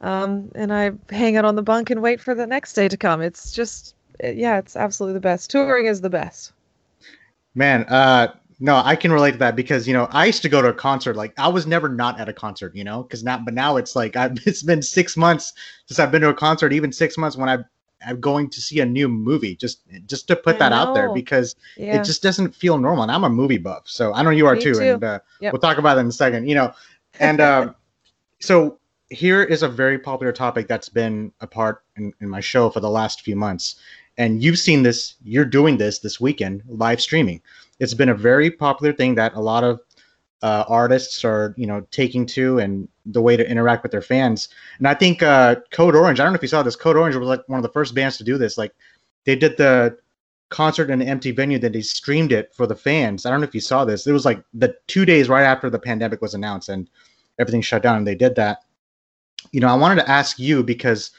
um, 0.00 0.50
and 0.54 0.72
I 0.72 0.92
hang 1.10 1.36
out 1.36 1.44
on 1.44 1.56
the 1.56 1.62
bunk 1.62 1.90
and 1.90 2.02
wait 2.02 2.20
for 2.20 2.34
the 2.34 2.46
next 2.46 2.74
day 2.74 2.88
to 2.88 2.96
come. 2.96 3.20
It's 3.20 3.52
just, 3.52 3.94
yeah, 4.22 4.58
it's 4.58 4.76
absolutely 4.76 5.14
the 5.14 5.20
best. 5.20 5.50
Touring 5.50 5.86
is 5.86 6.00
the 6.00 6.10
best. 6.10 6.52
Man, 7.54 7.84
uh, 7.84 8.34
no, 8.62 8.76
I 8.76 8.94
can 8.94 9.12
relate 9.12 9.32
to 9.32 9.38
that 9.38 9.56
because 9.56 9.88
you 9.88 9.92
know 9.92 10.06
I 10.12 10.26
used 10.26 10.42
to 10.42 10.48
go 10.48 10.62
to 10.62 10.68
a 10.68 10.72
concert. 10.72 11.16
Like 11.16 11.34
I 11.36 11.48
was 11.48 11.66
never 11.66 11.88
not 11.88 12.20
at 12.20 12.28
a 12.28 12.32
concert, 12.32 12.76
you 12.76 12.84
know, 12.84 13.02
because 13.02 13.24
now, 13.24 13.38
but 13.38 13.54
now 13.54 13.76
it's 13.76 13.96
like 13.96 14.14
I've, 14.14 14.38
it's 14.46 14.62
been 14.62 14.82
six 14.82 15.16
months 15.16 15.52
since 15.86 15.98
I've 15.98 16.12
been 16.12 16.22
to 16.22 16.28
a 16.28 16.34
concert. 16.34 16.72
Even 16.72 16.92
six 16.92 17.18
months 17.18 17.36
when 17.36 17.48
I 17.48 17.58
going 18.20 18.48
to 18.50 18.60
see 18.60 18.80
a 18.80 18.86
new 18.86 19.08
movie. 19.08 19.56
Just 19.56 19.82
just 20.06 20.28
to 20.28 20.36
put 20.36 20.56
I 20.56 20.58
that 20.58 20.68
know. 20.70 20.76
out 20.76 20.94
there 20.94 21.12
because 21.12 21.56
yeah. 21.76 22.00
it 22.00 22.04
just 22.04 22.22
doesn't 22.22 22.54
feel 22.54 22.78
normal. 22.78 23.02
And 23.02 23.12
I'm 23.12 23.24
a 23.24 23.30
movie 23.30 23.58
buff, 23.58 23.82
so 23.86 24.12
I 24.12 24.22
know 24.22 24.30
you 24.30 24.46
are 24.46 24.56
too, 24.56 24.74
too, 24.74 24.80
And 24.80 25.04
uh, 25.04 25.20
yep. 25.40 25.52
we'll 25.52 25.60
talk 25.60 25.78
about 25.78 25.94
that 25.94 26.02
in 26.02 26.08
a 26.08 26.12
second. 26.12 26.48
You 26.48 26.54
know, 26.54 26.72
and 27.20 27.40
uh, 27.40 27.72
so 28.40 28.78
here 29.10 29.42
is 29.42 29.62
a 29.62 29.68
very 29.68 29.98
popular 29.98 30.32
topic 30.32 30.68
that's 30.68 30.88
been 30.88 31.32
a 31.40 31.46
part 31.46 31.84
in, 31.96 32.12
in 32.20 32.28
my 32.28 32.40
show 32.40 32.70
for 32.70 32.80
the 32.80 32.90
last 32.90 33.22
few 33.22 33.36
months. 33.36 33.76
And 34.18 34.42
you've 34.42 34.58
seen 34.58 34.82
this. 34.82 35.14
You're 35.24 35.44
doing 35.44 35.78
this 35.78 36.00
this 36.00 36.20
weekend, 36.20 36.62
live 36.66 37.00
streaming 37.00 37.40
it's 37.82 37.94
been 37.94 38.10
a 38.10 38.14
very 38.14 38.48
popular 38.48 38.92
thing 38.92 39.16
that 39.16 39.34
a 39.34 39.40
lot 39.40 39.64
of 39.64 39.80
uh, 40.42 40.64
artists 40.68 41.24
are 41.24 41.54
you 41.56 41.66
know 41.66 41.86
taking 41.90 42.26
to 42.26 42.58
and 42.58 42.88
the 43.06 43.22
way 43.22 43.36
to 43.36 43.48
interact 43.48 43.82
with 43.82 43.92
their 43.92 44.02
fans. 44.02 44.48
And 44.78 44.88
I 44.88 44.94
think 44.94 45.22
uh, 45.22 45.56
Code 45.70 45.94
Orange. 45.94 46.20
I 46.20 46.24
don't 46.24 46.32
know 46.32 46.36
if 46.36 46.42
you 46.42 46.48
saw 46.48 46.62
this. 46.62 46.76
Code 46.76 46.96
Orange 46.96 47.16
was 47.16 47.28
like 47.28 47.48
one 47.48 47.58
of 47.58 47.62
the 47.62 47.68
first 47.72 47.94
bands 47.94 48.16
to 48.18 48.24
do 48.24 48.38
this. 48.38 48.58
Like 48.58 48.72
they 49.24 49.36
did 49.36 49.56
the 49.56 49.96
concert 50.52 50.90
in 50.90 51.00
an 51.00 51.08
empty 51.08 51.30
venue, 51.30 51.58
then 51.58 51.72
they 51.72 51.80
streamed 51.80 52.30
it 52.30 52.54
for 52.54 52.66
the 52.66 52.76
fans. 52.76 53.24
I 53.24 53.30
don't 53.30 53.40
know 53.40 53.46
if 53.46 53.54
you 53.54 53.60
saw 53.60 53.84
this. 53.84 54.06
It 54.06 54.12
was 54.12 54.24
like 54.24 54.44
the 54.52 54.76
two 54.86 55.04
days 55.04 55.28
right 55.28 55.44
after 55.44 55.70
the 55.70 55.78
pandemic 55.78 56.20
was 56.20 56.34
announced 56.34 56.68
and 56.68 56.88
everything 57.38 57.62
shut 57.62 57.82
down. 57.82 57.96
And 57.96 58.06
they 58.06 58.14
did 58.14 58.34
that. 58.36 58.58
You 59.50 59.60
know, 59.60 59.68
I 59.68 59.74
wanted 59.74 59.96
to 59.96 60.10
ask 60.10 60.38
you 60.38 60.62
because 60.62 61.10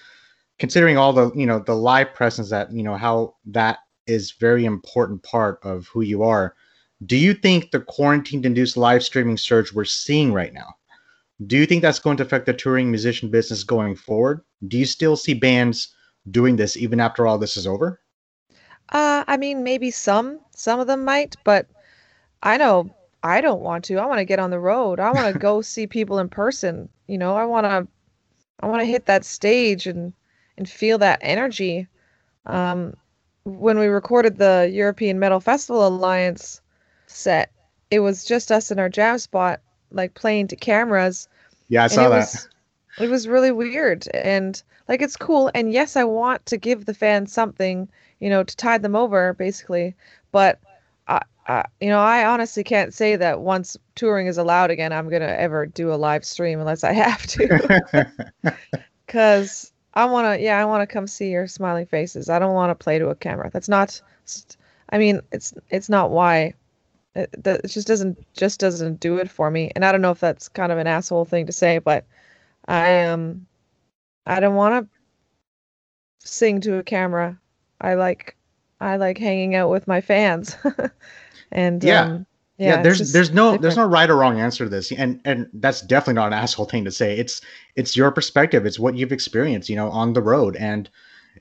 considering 0.60 0.98
all 0.98 1.12
the 1.12 1.32
you 1.34 1.46
know 1.46 1.60
the 1.60 1.75
live 1.75 2.13
presence 2.13 2.50
that 2.50 2.72
you 2.72 2.84
know 2.84 2.96
how 2.96 3.36
that 3.46 3.80
is 4.06 4.32
very 4.32 4.65
important 4.65 5.24
part 5.24 5.60
of 5.63 5.88
who 5.88 6.01
you 6.01 6.24
are. 6.24 6.56
Do 7.06 7.18
you 7.18 7.34
think 7.34 7.72
the 7.72 7.80
quarantine 7.80 8.46
induced 8.46 8.78
live 8.78 9.04
streaming 9.04 9.38
surge 9.38 9.74
we're 9.74 9.86
seeing 9.86 10.32
right 10.32 10.54
now, 10.54 10.76
do 11.48 11.58
you 11.58 11.66
think 11.66 11.82
that's 11.82 12.00
going 12.00 12.18
to 12.18 12.24
affect 12.24 12.46
the 12.46 12.54
touring 12.54 12.92
musician 12.92 13.30
business 13.30 13.64
going 13.64 13.96
forward? 13.96 14.42
Do 14.68 14.78
you 14.78 14.86
still 14.86 15.16
see 15.16 15.34
bands 15.34 15.94
doing 16.30 16.56
this 16.56 16.78
even 16.78 17.00
after 17.00 17.26
all 17.28 17.38
this 17.38 17.58
is 17.58 17.68
over? 17.68 18.00
Uh, 18.90 19.24
I 19.28 19.38
mean, 19.38 19.64
maybe 19.64 19.92
some, 19.92 20.40
some 20.52 20.80
of 20.80 20.88
them 20.88 21.04
might, 21.04 21.36
but 21.44 21.68
I 22.44 22.58
know 22.58 22.94
I 23.24 23.42
don't 23.42 23.62
want 23.62 23.86
to. 23.86 23.98
I 23.98 24.06
want 24.06 24.20
to 24.20 24.26
get 24.26 24.40
on 24.40 24.52
the 24.52 24.60
road. 24.60 25.00
I 25.00 25.12
want 25.12 25.34
to 25.34 25.40
go 25.48 25.62
see 25.62 25.88
people 25.88 26.20
in 26.20 26.30
person. 26.30 26.90
You 27.08 27.18
know, 27.18 27.36
I 27.36 27.46
want 27.46 27.66
to, 27.66 27.88
I 28.60 28.68
want 28.68 28.82
to 28.82 28.86
hit 28.86 29.06
that 29.08 29.26
stage 29.26 29.88
and 29.88 30.14
and 30.58 30.70
feel 30.70 30.98
that 31.00 31.20
energy. 31.22 31.88
Um, 32.46 32.96
when 33.46 33.80
we 33.80 33.88
recorded 33.88 34.38
the 34.38 34.70
European 34.72 35.20
Metal 35.20 35.40
Festival 35.40 35.88
Alliance 35.88 36.62
set, 37.15 37.51
it 37.91 38.00
was 38.00 38.25
just 38.25 38.51
us 38.51 38.72
in 38.72 38.79
our 38.79 38.89
jam 38.89 39.20
spot, 39.20 39.62
like 39.91 40.13
playing 40.13 40.48
to 40.50 40.55
cameras. 40.55 41.27
Yeah, 41.70 41.86
I 41.86 41.88
saw 41.88 42.08
it 42.08 42.10
that. 42.10 42.15
Was, 42.17 42.50
it 43.00 43.10
was 43.10 43.27
really 43.27 43.51
weird 43.51 44.08
and 44.13 44.62
like 44.88 45.01
it's 45.01 45.17
cool. 45.17 45.50
And 45.53 45.72
yes, 45.72 45.96
I 45.96 46.03
want 46.03 46.46
to 46.48 46.58
give 46.58 46.86
the 46.86 46.93
fans 46.93 47.32
something, 47.32 47.88
you 48.20 48.29
know, 48.29 48.43
to 48.43 48.55
tide 48.55 48.82
them 48.82 48.96
over, 48.96 49.34
basically. 49.34 49.96
But 50.32 50.60
I, 51.08 51.22
I, 51.48 51.65
you 51.79 51.89
know, 51.89 52.00
I 52.00 52.25
honestly 52.25 52.63
can't 52.63 52.93
say 52.93 53.15
that 53.15 53.41
once 53.41 53.77
touring 53.96 54.27
is 54.27 54.38
allowed 54.38 54.72
again, 54.72 54.91
I'm 54.91 55.10
gonna 55.10 55.25
ever 55.25 55.65
do 55.65 55.93
a 55.93 55.96
live 55.96 56.25
stream 56.25 56.60
unless 56.60 56.84
I 56.84 56.93
have 56.93 57.25
to. 57.27 58.12
Because 59.05 59.72
I 59.93 60.05
want 60.05 60.25
to, 60.25 60.43
yeah, 60.43 60.60
I 60.60 60.65
want 60.65 60.82
to 60.82 60.91
come 60.91 61.05
see 61.05 61.29
your 61.29 61.46
smiling 61.46 61.86
faces. 61.86 62.29
I 62.29 62.39
don't 62.39 62.53
want 62.53 62.72
to 62.72 62.84
play 62.84 62.98
to 62.98 63.10
a 63.10 63.15
camera. 63.15 63.51
That's 63.53 63.70
not, 63.70 64.01
I 64.89 64.98
mean, 64.98 65.22
it's 65.32 65.53
it's 65.70 65.89
not 65.89 66.10
why. 66.10 66.53
It, 67.15 67.29
it 67.46 67.67
just 67.67 67.88
doesn't 67.88 68.17
just 68.34 68.60
doesn't 68.60 69.00
do 69.00 69.17
it 69.17 69.29
for 69.29 69.51
me. 69.51 69.72
And 69.75 69.86
I 69.86 69.91
don't 69.91 70.01
know 70.01 70.12
if 70.12 70.20
that's 70.20 70.50
kind 70.50 70.72
of 70.72 70.77
an 70.77 70.88
asshole 70.88 71.25
thing 71.25 71.46
to 71.46 71.51
say, 71.51 71.77
but 71.77 72.05
I 72.67 73.03
um, 73.03 73.46
I 74.25 74.39
don't 74.39 74.55
want 74.55 74.89
to 74.89 76.27
sing 76.27 76.62
to 76.62 76.77
a 76.77 76.84
camera. 76.84 77.39
I 77.82 77.96
like 77.96 78.36
I 78.79 78.96
like 78.98 79.17
hanging 79.17 79.55
out 79.55 79.70
with 79.70 79.88
my 79.88 80.01
fans. 80.01 80.58
and 81.51 81.84
yeah. 81.84 82.03
Um, 82.03 82.25
yeah, 82.58 82.75
yeah 82.75 82.82
there's 82.84 83.12
there's 83.12 83.32
no 83.32 83.46
different. 83.46 83.62
there's 83.63 83.77
no 83.77 83.86
right 83.86 84.10
or 84.10 84.15
wrong 84.15 84.39
answer 84.39 84.63
to 84.63 84.70
this 84.70 84.91
and 84.91 85.20
and 85.25 85.50
that's 85.53 85.82
definitely 85.82 86.13
not 86.13 86.27
an 86.27 86.34
asshole 86.34 86.65
thing 86.65 86.86
to 86.86 86.91
say 86.91 87.17
it's 87.17 87.41
it's 87.75 87.98
your 87.98 88.12
perspective 88.12 88.65
it's 88.65 88.77
what 88.77 88.96
you've 88.96 89.12
experienced 89.12 89.70
you 89.70 89.75
know 89.75 89.89
on 89.89 90.13
the 90.13 90.22
road 90.22 90.55
and 90.58 90.88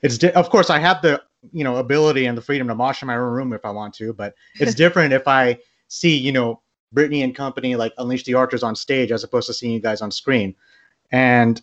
it's 0.01 0.17
di- 0.17 0.31
of 0.31 0.49
course 0.49 0.71
i 0.71 0.79
have 0.79 1.01
the 1.03 1.21
you 1.51 1.63
know 1.63 1.77
ability 1.77 2.25
and 2.25 2.37
the 2.37 2.41
freedom 2.41 2.67
to 2.67 2.75
mosh 2.75 3.01
in 3.01 3.07
my 3.07 3.15
own 3.15 3.31
room 3.31 3.53
if 3.53 3.65
i 3.65 3.69
want 3.69 3.93
to 3.93 4.13
but 4.13 4.33
it's 4.59 4.73
different 4.73 5.13
if 5.13 5.27
i 5.27 5.57
see 5.87 6.15
you 6.15 6.31
know 6.31 6.61
brittney 6.95 7.23
and 7.23 7.35
company 7.35 7.75
like 7.75 7.93
unleash 7.97 8.23
the 8.23 8.33
archers 8.33 8.63
on 8.63 8.75
stage 8.75 9.11
as 9.11 9.23
opposed 9.23 9.47
to 9.47 9.53
seeing 9.53 9.73
you 9.73 9.79
guys 9.79 10.01
on 10.01 10.11
screen 10.11 10.55
and 11.11 11.61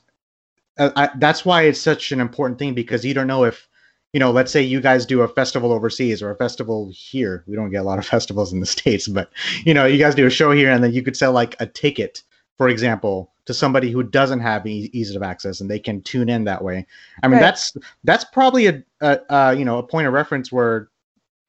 uh, 0.78 0.90
I, 0.96 1.10
that's 1.16 1.44
why 1.44 1.62
it's 1.62 1.80
such 1.80 2.12
an 2.12 2.20
important 2.20 2.58
thing 2.58 2.74
because 2.74 3.04
you 3.04 3.14
don't 3.14 3.26
know 3.26 3.44
if 3.44 3.68
you 4.12 4.18
know, 4.18 4.32
let's 4.32 4.50
say 4.50 4.60
you 4.60 4.80
guys 4.80 5.06
do 5.06 5.20
a 5.20 5.28
festival 5.28 5.72
overseas 5.72 6.20
or 6.20 6.30
a 6.30 6.36
festival 6.36 6.90
here. 6.92 7.44
We 7.46 7.54
don't 7.54 7.70
get 7.70 7.82
a 7.82 7.84
lot 7.84 7.98
of 7.98 8.06
festivals 8.14 8.52
in 8.52 8.60
the 8.60 8.66
States, 8.66 9.06
but 9.06 9.30
you 9.64 9.74
know, 9.74 9.86
you 9.86 9.98
guys 9.98 10.14
do 10.14 10.26
a 10.26 10.30
show 10.30 10.50
here 10.50 10.70
and 10.70 10.82
then 10.82 10.92
you 10.92 11.02
could 11.02 11.16
sell 11.16 11.32
like 11.32 11.54
a 11.60 11.66
ticket, 11.66 12.22
for 12.56 12.68
example, 12.68 13.29
to 13.46 13.54
somebody 13.54 13.90
who 13.90 14.02
doesn't 14.02 14.40
have 14.40 14.66
e- 14.66 14.90
ease 14.92 15.14
of 15.14 15.22
access 15.22 15.60
and 15.60 15.70
they 15.70 15.78
can 15.78 16.02
tune 16.02 16.28
in 16.28 16.44
that 16.44 16.62
way. 16.62 16.86
I 17.22 17.28
mean, 17.28 17.34
right. 17.34 17.40
that's 17.40 17.76
that's 18.04 18.24
probably 18.24 18.66
a, 18.66 18.82
a, 19.00 19.18
a, 19.28 19.54
you 19.54 19.64
know, 19.64 19.78
a 19.78 19.82
point 19.82 20.06
of 20.06 20.12
reference 20.12 20.52
where 20.52 20.88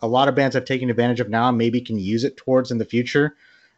a 0.01 0.07
lot 0.07 0.27
of 0.27 0.35
bands 0.35 0.55
have 0.55 0.65
taken 0.65 0.89
advantage 0.89 1.19
of 1.19 1.29
now 1.29 1.49
and 1.49 1.57
maybe 1.57 1.81
can 1.81 1.99
use 1.99 2.23
it 2.23 2.37
towards 2.37 2.71
in 2.71 2.77
the 2.77 2.85
future. 2.85 3.35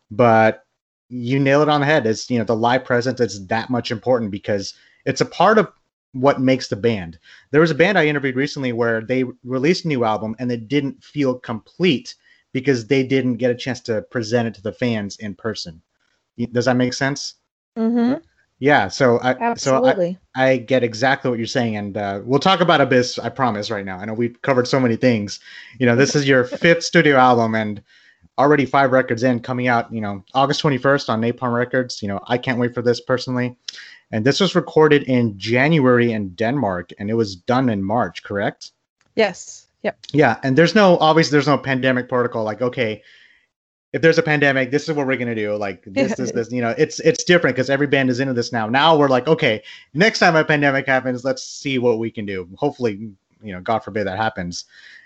But 0.10 0.66
you 1.10 1.40
nail 1.40 1.62
it 1.62 1.70
on 1.70 1.82
the 1.82 1.86
head. 1.86 2.06
It's, 2.06 2.30
you 2.30 2.38
know, 2.38 2.46
the 2.46 2.56
live 2.56 2.86
presence 2.86 3.20
is 3.20 3.46
that 3.48 3.70
much 3.70 3.92
important 3.92 4.32
because 4.32 4.74
it's 5.06 5.22
a 5.22 5.26
part 5.26 5.58
of 5.58 5.72
what 6.14 6.40
makes 6.40 6.68
the 6.68 6.76
band. 6.76 7.20
There 7.52 7.62
was 7.62 7.72
a 7.72 7.76
band 7.76 7.98
I 7.98 8.06
interviewed 8.06 8.36
recently 8.36 8.72
where 8.72 9.02
they 9.02 9.26
released 9.44 9.86
a 9.86 9.88
new 9.88 10.04
album 10.06 10.36
and 10.40 10.52
it 10.52 10.68
didn't 10.68 11.04
feel 11.04 11.36
complete 11.40 12.16
because 12.54 12.88
they 12.88 13.04
didn't 13.04 13.38
get 13.38 13.52
a 13.52 13.56
chance 13.56 13.82
to 13.82 14.04
present 14.04 14.48
it 14.48 14.54
to 14.56 14.62
the 14.62 14.72
fans 14.72 15.18
in 15.18 15.34
person. 15.34 15.82
Does 16.52 16.66
that 16.66 16.78
make 16.78 16.94
sense? 16.94 17.36
Mm-hmm. 17.78 18.22
Yeah. 18.60 18.88
So 18.88 19.18
I 19.20 19.32
Absolutely. 19.32 20.14
so 20.14 20.20
I, 20.36 20.52
I 20.52 20.58
get 20.58 20.84
exactly 20.84 21.30
what 21.30 21.38
you're 21.38 21.48
saying, 21.48 21.76
and 21.76 21.98
uh, 21.98 22.22
we'll 22.24 22.40
talk 22.40 22.62
about 22.62 22.82
Abyss. 22.82 23.20
I 23.20 23.30
promise. 23.30 23.70
Right 23.70 23.86
now, 23.86 23.98
I 23.98 24.06
know 24.06 24.14
we've 24.14 24.42
covered 24.42 24.68
so 24.68 24.80
many 24.80 24.96
things. 24.96 25.40
You 25.80 25.86
know, 25.86 25.96
this 25.96 26.16
is 26.16 26.28
your 26.28 26.44
fifth 26.64 26.84
studio 26.84 27.18
album, 27.18 27.56
and 27.56 27.82
already 28.38 28.66
five 28.66 28.92
records 28.92 29.24
in, 29.24 29.42
coming 29.42 29.68
out. 29.68 29.92
You 29.92 30.02
know, 30.02 30.24
August 30.34 30.62
21st 30.64 31.10
on 31.10 31.22
Napalm 31.22 31.54
Records. 31.54 32.02
You 32.02 32.08
know, 32.08 32.20
I 32.28 32.38
can't 32.38 32.60
wait 32.60 32.74
for 32.74 32.82
this 32.82 33.02
personally. 33.02 33.58
And 34.12 34.24
this 34.24 34.40
was 34.40 34.54
recorded 34.54 35.04
in 35.04 35.38
January 35.40 36.12
in 36.12 36.30
Denmark, 36.36 36.92
and 37.00 37.10
it 37.10 37.16
was 37.16 37.36
done 37.36 37.68
in 37.68 37.84
March, 37.84 38.24
correct? 38.24 38.72
Yes. 39.16 39.68
Yep. 39.82 39.98
Yeah, 40.14 40.38
and 40.44 40.58
there's 40.58 40.76
no 40.76 40.98
obviously 41.00 41.32
there's 41.32 41.48
no 41.48 41.58
pandemic 41.58 42.08
protocol. 42.08 42.44
Like, 42.44 42.62
okay, 42.62 43.04
if 43.94 44.02
there's 44.02 44.18
a 44.18 44.24
pandemic, 44.24 44.72
this 44.72 44.90
is 44.90 44.96
what 44.96 45.08
we're 45.08 45.18
gonna 45.18 45.36
do. 45.36 45.56
Like 45.56 45.84
this, 45.88 46.16
this, 46.16 46.32
this. 46.32 46.52
You 46.52 46.62
know, 46.62 46.74
it's 46.78 47.00
it's 47.00 47.24
different 47.24 47.56
because 47.56 47.70
every 47.70 47.88
band 47.88 48.10
is 48.10 48.20
into 48.20 48.34
this 48.34 48.52
now. 48.52 48.68
Now 48.68 48.98
we're 48.98 49.08
like, 49.08 49.28
okay, 49.28 49.64
next 49.94 50.20
time 50.20 50.36
a 50.36 50.44
pandemic 50.44 50.88
happens, 50.88 51.24
let's 51.24 51.44
see 51.44 51.80
what 51.80 52.00
we 52.00 52.12
can 52.12 52.26
do. 52.26 52.50
Hopefully, 52.58 53.12
you 53.42 53.54
know, 53.54 53.62
God 53.62 53.80
forbid 53.80 54.08
that 54.08 54.18
happens. 54.18 54.66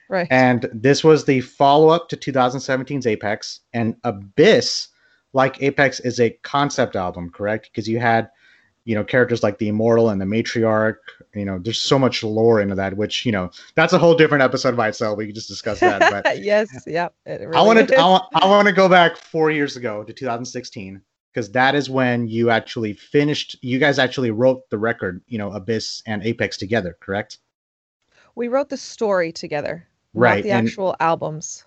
Right. 0.10 0.28
And 0.32 0.70
this 0.74 1.04
was 1.04 1.26
the 1.26 1.42
follow 1.42 1.90
up 1.90 2.08
to 2.10 2.18
2017's 2.18 3.06
Apex, 3.06 3.60
and 3.74 3.98
Abyss, 4.06 4.88
like 5.34 5.62
Apex, 5.62 6.00
is 6.00 6.22
a 6.22 6.30
concept 6.44 6.96
album, 6.96 7.30
correct? 7.30 7.70
Because 7.72 7.90
you 7.90 8.00
had 8.00 8.30
you 8.86 8.96
know 8.96 9.04
characters 9.04 9.44
like 9.44 9.58
the 9.58 9.68
immortal 9.68 10.10
and 10.10 10.22
the 10.22 10.26
matriarch 10.26 10.96
you 11.38 11.46
know 11.46 11.60
there's 11.60 11.80
so 11.80 11.98
much 12.00 12.24
lore 12.24 12.60
into 12.60 12.76
that 12.76 12.96
which 12.98 13.26
you 13.26 13.32
know 13.32 13.50
that's 13.76 13.94
a 13.94 13.98
whole 13.98 14.16
different 14.16 14.44
episode 14.44 14.76
by 14.76 14.88
itself. 14.88 15.18
We 15.18 15.26
can 15.28 15.36
just 15.36 15.48
discuss 15.48 15.80
that 15.80 16.24
but 16.24 16.42
yes 16.44 16.70
yep 16.88 17.14
really 17.26 17.56
i 17.56 17.62
want 17.62 17.88
to 17.88 17.96
I 17.96 18.06
want, 18.06 18.24
I 18.34 18.46
want 18.48 18.68
to 18.68 18.74
go 18.74 18.90
back 18.90 19.18
four 19.18 19.52
years 19.52 19.76
ago 19.78 20.04
to 20.04 20.14
2016 20.14 21.02
because 21.34 21.52
that 21.52 21.76
is 21.76 21.90
when 21.90 22.28
you 22.28 22.50
actually 22.50 22.94
finished 22.94 23.58
you 23.62 23.80
guys 23.80 24.00
actually 24.00 24.32
wrote 24.32 24.70
the 24.70 24.78
record 24.78 25.22
you 25.28 25.38
know 25.38 25.52
abyss 25.52 26.02
and 26.06 26.24
apex 26.24 26.58
together 26.58 26.98
correct? 27.00 27.40
We 28.36 28.48
wrote 28.50 28.70
the 28.70 28.78
story 28.78 29.32
together 29.32 29.88
right 30.14 30.38
not 30.38 30.44
the 30.44 30.52
and 30.52 30.68
actual 30.68 30.96
albums 31.00 31.66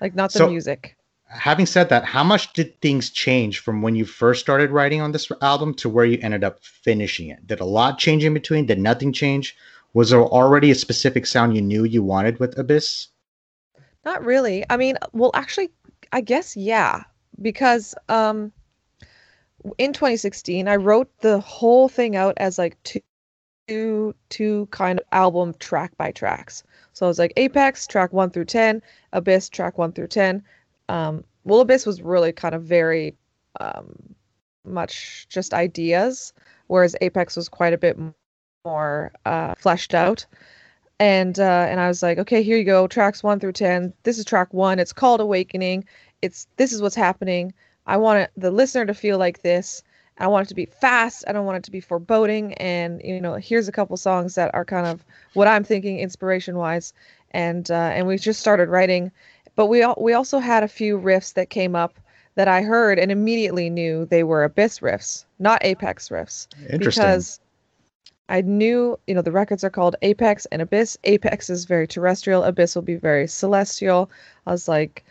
like 0.00 0.14
not 0.14 0.32
the 0.32 0.38
So- 0.38 0.48
music 0.50 0.96
having 1.30 1.66
said 1.66 1.88
that 1.88 2.04
how 2.04 2.24
much 2.24 2.52
did 2.52 2.80
things 2.80 3.10
change 3.10 3.60
from 3.60 3.82
when 3.82 3.94
you 3.94 4.04
first 4.04 4.40
started 4.40 4.70
writing 4.70 5.00
on 5.00 5.12
this 5.12 5.30
album 5.42 5.72
to 5.72 5.88
where 5.88 6.04
you 6.04 6.18
ended 6.22 6.44
up 6.44 6.62
finishing 6.62 7.28
it 7.28 7.46
did 7.46 7.60
a 7.60 7.64
lot 7.64 7.98
change 7.98 8.24
in 8.24 8.34
between 8.34 8.66
did 8.66 8.78
nothing 8.78 9.12
change 9.12 9.56
was 9.94 10.10
there 10.10 10.22
already 10.22 10.70
a 10.70 10.74
specific 10.74 11.26
sound 11.26 11.54
you 11.54 11.62
knew 11.62 11.84
you 11.84 12.02
wanted 12.02 12.38
with 12.40 12.58
abyss 12.58 13.08
Not 14.04 14.24
really. 14.24 14.64
I 14.70 14.76
mean, 14.76 14.96
well, 15.12 15.30
actually, 15.34 15.70
I 16.12 16.20
guess 16.20 16.56
yeah, 16.56 17.04
because 17.42 17.94
um, 18.08 18.52
in 19.78 19.92
2016, 19.92 20.68
I 20.68 20.76
wrote 20.76 21.10
the 21.20 21.40
whole 21.40 21.88
thing 21.88 22.16
out 22.16 22.34
as 22.38 22.58
like 22.58 22.82
two, 22.82 23.00
two, 23.68 24.14
two 24.30 24.66
kind 24.70 24.98
of 24.98 25.06
album 25.12 25.54
track 25.58 25.96
by 25.96 26.12
tracks. 26.12 26.64
So 26.92 27.06
it 27.06 27.10
was 27.10 27.18
like 27.18 27.32
Apex 27.36 27.86
track 27.86 28.12
one 28.12 28.30
through 28.30 28.46
ten, 28.46 28.82
Abyss 29.12 29.48
track 29.48 29.78
one 29.78 29.92
through 29.92 30.08
ten. 30.08 30.42
Um, 30.90 31.24
well, 31.44 31.60
Abyss 31.60 31.86
was 31.86 32.02
really 32.02 32.32
kind 32.32 32.54
of 32.54 32.62
very 32.62 33.14
um, 33.60 34.14
much 34.64 35.26
just 35.28 35.54
ideas, 35.54 36.32
whereas 36.66 36.96
Apex 37.00 37.36
was 37.36 37.48
quite 37.48 37.72
a 37.72 37.78
bit 37.78 37.98
more 38.64 39.12
uh, 39.24 39.54
fleshed 39.54 39.94
out 39.94 40.26
and 41.00 41.40
uh, 41.40 41.66
and 41.68 41.80
I 41.80 41.88
was 41.88 42.02
like, 42.02 42.18
okay, 42.18 42.42
here 42.42 42.58
you 42.58 42.64
go, 42.64 42.86
tracks 42.86 43.22
one 43.24 43.40
through 43.40 43.52
ten. 43.52 43.92
This 44.04 44.18
is 44.18 44.24
track 44.24 44.52
one. 44.52 44.78
It's 44.78 44.92
called 44.92 45.20
Awakening. 45.20 45.84
It's 46.22 46.46
this 46.58 46.72
is 46.72 46.82
what's 46.82 46.94
happening. 46.94 47.54
I 47.86 47.96
want 47.96 48.20
it, 48.20 48.30
the 48.36 48.50
listener 48.50 48.84
to 48.86 48.94
feel 48.94 49.18
like 49.18 49.42
this. 49.42 49.82
I 50.18 50.26
want 50.26 50.46
it 50.46 50.48
to 50.50 50.54
be 50.54 50.66
fast. 50.66 51.24
I 51.26 51.32
don't 51.32 51.46
want 51.46 51.56
it 51.56 51.64
to 51.64 51.70
be 51.70 51.80
foreboding. 51.80 52.52
And 52.54 53.00
you 53.02 53.18
know, 53.18 53.34
here's 53.36 53.66
a 53.66 53.72
couple 53.72 53.96
songs 53.96 54.34
that 54.34 54.54
are 54.54 54.64
kind 54.66 54.86
of 54.86 55.02
what 55.32 55.48
I'm 55.48 55.64
thinking 55.64 55.98
inspiration 55.98 56.56
wise. 56.56 56.92
And 57.30 57.70
uh, 57.70 57.92
and 57.94 58.06
we 58.06 58.18
just 58.18 58.40
started 58.40 58.68
writing, 58.68 59.10
but 59.56 59.66
we 59.66 59.82
al- 59.82 59.98
we 60.00 60.12
also 60.12 60.38
had 60.38 60.62
a 60.62 60.68
few 60.68 60.98
riffs 60.98 61.34
that 61.34 61.50
came 61.50 61.74
up 61.76 61.98
that 62.34 62.48
I 62.48 62.62
heard 62.62 62.98
and 62.98 63.10
immediately 63.10 63.68
knew 63.70 64.06
they 64.06 64.22
were 64.22 64.44
Abyss 64.44 64.80
riffs, 64.80 65.24
not 65.38 65.64
Apex 65.64 66.08
riffs 66.08 66.46
interesting 66.70 66.84
because 66.84 67.40
I 68.28 68.42
knew, 68.42 68.98
you 69.08 69.14
know, 69.14 69.22
the 69.22 69.32
records 69.32 69.64
are 69.64 69.70
called 69.70 69.96
Apex 70.02 70.46
and 70.52 70.62
Abyss. 70.62 70.96
Apex 71.02 71.50
is 71.50 71.64
very 71.64 71.88
terrestrial. 71.88 72.44
Abyss 72.44 72.76
will 72.76 72.82
be 72.82 72.94
very 72.94 73.26
celestial. 73.26 74.08
I 74.46 74.52
was 74.52 74.68
like, 74.68 75.04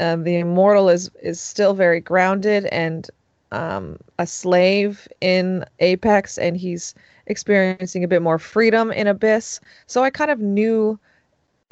um, 0.00 0.24
the 0.24 0.38
immortal 0.38 0.88
is 0.88 1.10
is 1.20 1.40
still 1.40 1.74
very 1.74 2.00
grounded 2.00 2.64
and 2.66 3.08
um, 3.52 3.98
a 4.18 4.26
slave 4.26 5.06
in 5.20 5.64
Apex, 5.80 6.38
and 6.38 6.56
he's 6.56 6.94
experiencing 7.26 8.02
a 8.02 8.08
bit 8.08 8.22
more 8.22 8.38
freedom 8.38 8.90
in 8.90 9.06
Abyss. 9.06 9.60
So 9.86 10.02
I 10.02 10.10
kind 10.10 10.30
of 10.30 10.40
knew 10.40 10.98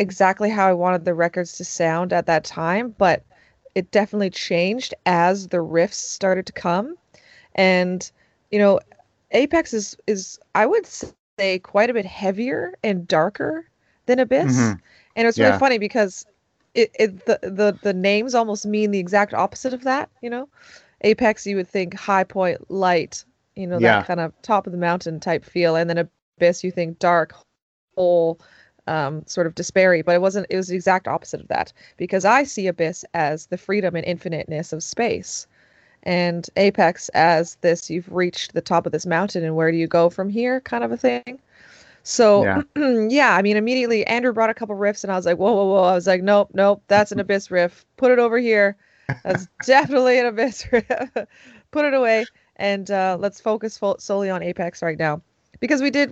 exactly 0.01 0.51
how 0.51 0.69
I 0.69 0.75
wanted 0.75 1.05
the 1.07 1.15
records 1.15 1.55
to 1.59 1.65
sound 1.65 2.13
at 2.13 2.27
that 2.27 2.45
time, 2.45 2.95
but 2.99 3.25
it 3.75 3.93
definitely 3.93 4.31
changed 4.31 4.95
as 5.07 5.49
the 5.49 5.59
riffs 5.59 5.95
started 5.95 6.47
to 6.49 6.53
come. 6.53 6.97
And, 7.55 8.11
you 8.51 8.59
know, 8.59 8.81
Apex 9.33 9.75
is 9.75 9.97
is 10.09 10.41
I 10.55 10.67
would 10.67 10.87
say 10.87 11.23
quite 11.27 11.55
a 11.55 11.59
bit 11.61 11.75
heavier 11.75 12.39
and 12.51 12.77
darker 12.77 13.43
than 13.79 13.93
Abyss. 13.93 14.51
Mhm. 14.51 14.81
And 15.01 15.11
it's 15.11 15.25
really 15.25 15.37
Yeah. 15.37 15.55
funny 15.55 15.67
because 15.69 16.15
it, 16.75 16.91
it 16.95 17.25
the, 17.27 17.39
the 17.43 17.79
the 17.83 17.93
names 17.95 18.35
almost 18.35 18.67
mean 18.67 18.91
the 18.91 18.99
exact 18.99 19.35
opposite 19.35 19.73
of 19.75 19.85
that, 19.85 20.11
you 20.21 20.31
know? 20.31 20.49
Apex 21.03 21.47
you 21.47 21.57
would 21.57 21.69
think 21.69 21.95
high 21.95 22.25
point 22.25 22.71
light, 22.71 23.25
you 23.57 23.67
know, 23.67 23.81
Yeah. 23.81 24.01
that 24.01 24.05
kind 24.05 24.21
of 24.21 24.33
top 24.43 24.67
of 24.67 24.73
the 24.73 24.79
mountain 24.79 25.21
type 25.21 25.45
feel, 25.45 25.77
and 25.77 25.91
then 25.91 25.99
Abyss 26.39 26.65
you 26.65 26.71
think 26.73 26.99
dark, 26.99 27.35
whole 27.97 28.41
um, 28.87 29.25
sort 29.27 29.47
of 29.47 29.55
disparity, 29.55 30.03
but 30.03 30.15
it 30.15 30.21
wasn't. 30.21 30.47
It 30.51 30.57
was 30.57 30.69
the 30.69 30.77
exact 30.77 31.09
opposite 31.09 31.41
of 31.41 31.49
that 31.49 31.73
because 31.97 32.25
I 32.25 32.45
see 32.45 32.67
Abyss 32.67 33.05
as 33.15 33.47
the 33.47 33.59
freedom 33.59 33.97
and 33.97 34.05
infiniteness 34.05 34.73
of 34.73 34.83
space, 34.83 35.47
and 36.03 36.49
Apex 36.57 37.09
as 37.11 37.57
this. 37.57 37.91
You've 37.91 38.11
reached 38.13 38.55
the 38.55 38.61
top 38.61 38.87
of 38.87 38.93
this 38.93 39.07
mountain, 39.07 39.45
and 39.45 39.57
where 39.57 39.71
do 39.71 39.79
you 39.79 39.87
go 39.87 40.11
from 40.11 40.29
here? 40.29 40.61
Kind 40.61 40.85
of 40.85 40.93
a 40.93 40.97
thing. 40.97 41.39
So 42.03 42.45
Yeah. 42.45 42.63
yeah, 43.09 43.37
I 43.37 43.43
mean, 43.43 43.57
immediately 43.57 44.07
Andrew 44.07 44.33
brought 44.33 44.51
a 44.51 44.55
couple 44.55 44.75
riffs, 44.77 45.05
and 45.05 45.13
I 45.13 45.17
was 45.17 45.27
like, 45.27 45.37
whoa, 45.37 45.53
whoa, 45.53 45.67
whoa! 45.67 45.83
I 45.85 45.95
was 45.95 46.07
like, 46.07 46.23
nope, 46.23 46.51
nope, 46.55 46.83
that's 46.89 47.13
an 47.13 47.21
Abyss 47.25 47.51
riff. 47.51 47.85
Put 47.97 48.11
it 48.11 48.19
over 48.19 48.39
here. 48.39 48.77
That's 49.25 49.47
definitely 49.67 50.19
an 50.19 50.27
Abyss 50.27 50.67
riff. 50.73 50.87
Put 51.71 51.85
it 51.85 51.95
away, 51.95 52.27
and 52.57 52.91
uh, 52.91 53.17
let's 53.21 53.41
focus 53.41 53.79
fo- 53.79 53.99
solely 53.99 54.31
on 54.31 54.43
Apex 54.43 54.83
right 54.83 54.99
now 54.99 55.23
because 55.61 55.83
we 55.83 55.91
did 55.91 56.11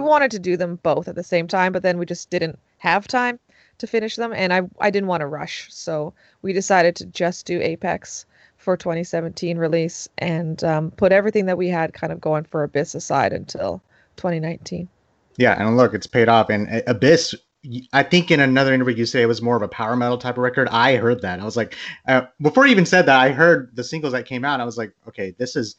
wanted 0.00 0.30
to 0.32 0.38
do 0.38 0.56
them 0.56 0.76
both 0.82 1.08
at 1.08 1.14
the 1.14 1.24
same 1.24 1.48
time, 1.48 1.72
but 1.72 1.82
then 1.82 1.98
we 1.98 2.06
just 2.06 2.30
didn't 2.30 2.58
have 2.78 3.08
time 3.08 3.38
to 3.78 3.86
finish 3.86 4.16
them, 4.16 4.32
and 4.32 4.52
I 4.52 4.62
I 4.80 4.90
didn't 4.90 5.08
want 5.08 5.20
to 5.20 5.26
rush, 5.26 5.66
so 5.70 6.14
we 6.42 6.52
decided 6.52 6.96
to 6.96 7.06
just 7.06 7.46
do 7.46 7.60
Apex 7.60 8.26
for 8.56 8.76
2017 8.76 9.58
release 9.58 10.08
and 10.18 10.62
um, 10.64 10.90
put 10.92 11.12
everything 11.12 11.46
that 11.46 11.58
we 11.58 11.68
had 11.68 11.92
kind 11.92 12.12
of 12.12 12.20
going 12.20 12.44
for 12.44 12.62
Abyss 12.64 12.94
aside 12.94 13.32
until 13.32 13.82
2019. 14.16 14.88
Yeah, 15.36 15.54
and 15.58 15.76
look, 15.76 15.94
it's 15.94 16.06
paid 16.06 16.28
off. 16.28 16.48
And 16.48 16.68
uh, 16.68 16.80
Abyss, 16.86 17.34
I 17.92 18.02
think 18.02 18.30
in 18.30 18.40
another 18.40 18.72
interview 18.72 18.94
you 18.94 19.06
say 19.06 19.22
it 19.22 19.26
was 19.26 19.42
more 19.42 19.56
of 19.56 19.62
a 19.62 19.68
power 19.68 19.94
metal 19.94 20.18
type 20.18 20.36
of 20.36 20.42
record. 20.42 20.68
I 20.70 20.96
heard 20.96 21.22
that. 21.22 21.40
I 21.40 21.44
was 21.44 21.56
like, 21.56 21.76
uh, 22.08 22.22
before 22.40 22.66
you 22.66 22.72
even 22.72 22.86
said 22.86 23.06
that, 23.06 23.20
I 23.20 23.30
heard 23.30 23.74
the 23.76 23.84
singles 23.84 24.12
that 24.14 24.26
came 24.26 24.44
out. 24.44 24.60
I 24.60 24.64
was 24.64 24.78
like, 24.78 24.92
okay, 25.08 25.34
this 25.38 25.56
is 25.56 25.76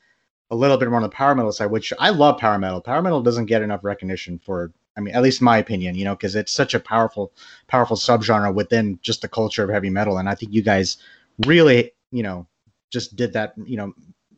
a 0.50 0.56
little 0.56 0.78
bit 0.78 0.90
more 0.90 0.98
on 0.98 1.04
the 1.04 1.10
power 1.10 1.36
metal 1.36 1.52
side, 1.52 1.72
which 1.72 1.92
I 2.00 2.10
love 2.10 2.38
power 2.38 2.58
metal. 2.58 2.82
Power 2.82 3.02
metal 3.02 3.22
doesn't 3.22 3.46
get 3.46 3.62
enough 3.62 3.84
recognition 3.84 4.40
for, 4.40 4.72
I 4.96 5.02
mean, 5.02 5.14
at 5.14 5.22
least 5.22 5.42
my 5.42 5.58
opinion, 5.58 5.96
you 5.96 6.06
know, 6.06 6.16
because 6.16 6.36
it's 6.36 6.54
such 6.54 6.74
a 6.74 6.80
powerful, 6.80 7.34
powerful 7.68 7.98
subgenre 7.98 8.54
within 8.54 9.00
just 9.02 9.22
the 9.22 9.28
culture 9.28 9.64
of 9.64 9.70
heavy 9.70 9.90
metal. 9.90 10.18
And 10.18 10.30
I 10.30 10.36
think 10.36 10.54
you 10.54 10.62
guys 10.62 10.98
really, 11.46 11.92
you 12.12 12.24
know, 12.24 12.48
just 12.90 13.16
did 13.16 13.34
that, 13.34 13.54
you 13.66 13.78
know, 13.78 13.94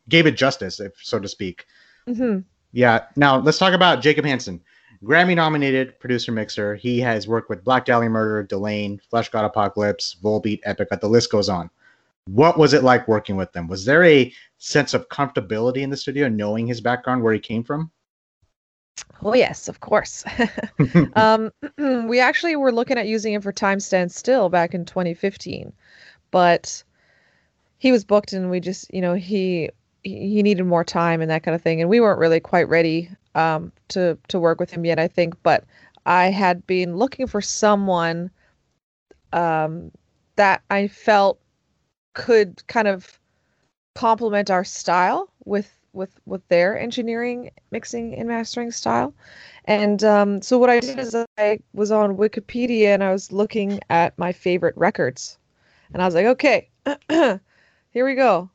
gave 0.10 0.26
it 0.26 0.32
justice, 0.32 0.80
if 0.80 0.94
so 1.02 1.20
to 1.20 1.28
speak. 1.28 1.66
hmm 2.08 2.40
Yeah. 2.72 3.06
Now 3.16 3.38
let's 3.38 3.60
talk 3.60 3.74
about 3.74 4.02
Jacob 4.02 4.26
Hansen, 4.26 4.62
Grammy 5.04 5.36
nominated 5.36 6.00
producer 6.00 6.32
mixer. 6.32 6.76
He 6.76 7.00
has 7.00 7.28
worked 7.28 7.50
with 7.50 7.64
Black 7.64 7.86
Dahlia 7.86 8.10
Murder, 8.10 8.48
Delain, 8.48 9.00
Flesh 9.10 9.30
God 9.30 9.46
Apocalypse, 9.46 10.18
Volbeat, 10.22 10.60
Epic, 10.64 10.90
the 11.00 11.08
list 11.08 11.32
goes 11.32 11.50
on. 11.50 11.70
What 12.26 12.58
was 12.58 12.74
it 12.74 12.84
like 12.84 13.08
working 13.08 13.36
with 13.36 13.52
them? 13.54 13.68
Was 13.68 13.86
there 13.86 14.04
a 14.04 14.32
sense 14.58 14.94
of 14.94 15.10
comfortability 15.10 15.78
in 15.78 15.90
the 15.90 15.98
studio, 15.98 16.28
knowing 16.28 16.68
his 16.68 16.82
background, 16.82 17.24
where 17.24 17.34
he 17.34 17.40
came 17.40 17.64
from? 17.64 17.92
Oh 19.22 19.34
yes, 19.34 19.68
of 19.68 19.80
course. 19.80 20.24
um, 21.16 21.52
we 22.08 22.20
actually 22.20 22.56
were 22.56 22.72
looking 22.72 22.98
at 22.98 23.08
using 23.08 23.34
him 23.34 23.42
for 23.42 23.52
Time 23.52 23.80
Stand 23.80 24.12
Still 24.12 24.50
back 24.50 24.74
in 24.74 24.86
2015, 24.86 25.74
but 26.32 26.84
he 27.80 27.92
was 27.92 28.04
booked, 28.04 28.34
and 28.34 28.50
we 28.50 28.60
just, 28.60 28.94
you 28.94 29.02
know, 29.02 29.14
he 29.14 29.70
he 30.04 30.42
needed 30.42 30.64
more 30.64 30.84
time 30.84 31.22
and 31.22 31.30
that 31.30 31.44
kind 31.44 31.56
of 31.56 31.62
thing, 31.62 31.82
and 31.82 31.90
we 31.90 32.00
weren't 32.00 32.20
really 32.20 32.40
quite 32.40 32.70
ready 32.70 33.10
um, 33.36 33.72
to 33.90 34.18
to 34.30 34.40
work 34.40 34.60
with 34.60 34.72
him 34.72 34.86
yet, 34.86 35.00
I 35.00 35.08
think. 35.08 35.36
But 35.44 35.66
I 36.06 36.26
had 36.26 36.66
been 36.68 36.96
looking 36.96 37.28
for 37.28 37.42
someone 37.42 38.32
um, 39.34 39.92
that 40.36 40.62
I 40.70 40.88
felt 40.88 41.40
could 42.20 42.66
kind 42.68 42.88
of 42.88 43.20
complement 43.96 44.50
our 44.50 44.64
style 44.64 45.30
with 45.46 45.74
with 45.94 46.20
with 46.26 46.48
their 46.50 46.78
engineering 46.78 47.50
mixing 47.72 48.16
and 48.16 48.28
mastering 48.28 48.72
style. 48.72 49.14
And 49.66 50.04
um, 50.04 50.42
so 50.42 50.58
what 50.58 50.70
i 50.70 50.80
did 50.80 51.00
is 51.00 51.16
i 51.38 51.60
was 51.74 51.92
on 51.92 52.18
wikipedia 52.18 52.94
and 52.94 53.04
i 53.04 53.12
was 53.12 53.32
looking 53.32 53.80
at 53.90 54.18
my 54.18 54.32
favorite 54.32 54.78
records. 54.78 55.38
And 55.94 56.02
i 56.02 56.06
was 56.06 56.16
like 56.16 56.26
okay 56.26 56.70
here 57.10 58.06
we 58.06 58.16
go. 58.16 58.50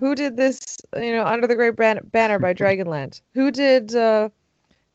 Who 0.00 0.14
did 0.14 0.36
this 0.36 0.60
you 0.96 1.12
know 1.12 1.24
under 1.24 1.46
the 1.46 1.56
great 1.56 1.76
Ban- 1.76 2.08
banner 2.12 2.38
by 2.38 2.54
dragonland 2.54 3.20
who 3.34 3.50
did 3.50 3.94
uh 3.94 4.28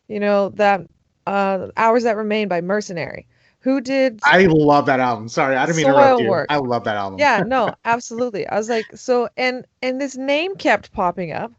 you 0.07 0.19
know 0.19 0.49
that 0.49 0.81
uh 1.27 1.67
hours 1.77 2.03
that 2.03 2.17
remain 2.17 2.47
by 2.47 2.61
mercenary 2.61 3.27
who 3.63 3.79
did 3.79 4.19
I 4.25 4.45
love 4.45 4.85
that 4.87 4.99
album. 4.99 5.29
Sorry, 5.29 5.55
I 5.55 5.65
didn't 5.65 5.77
mean 5.77 5.85
to 5.85 5.91
interrupt 5.93 6.19
you. 6.19 6.27
Soilwork. 6.27 6.45
I 6.49 6.57
love 6.57 6.83
that 6.83 6.97
album. 6.97 7.17
yeah 7.19 7.43
no 7.47 7.73
absolutely 7.85 8.45
i 8.47 8.57
was 8.57 8.69
like 8.69 8.85
so 8.93 9.29
and 9.37 9.65
and 9.81 9.99
this 10.01 10.17
name 10.17 10.55
kept 10.55 10.91
popping 10.91 11.31
up 11.31 11.51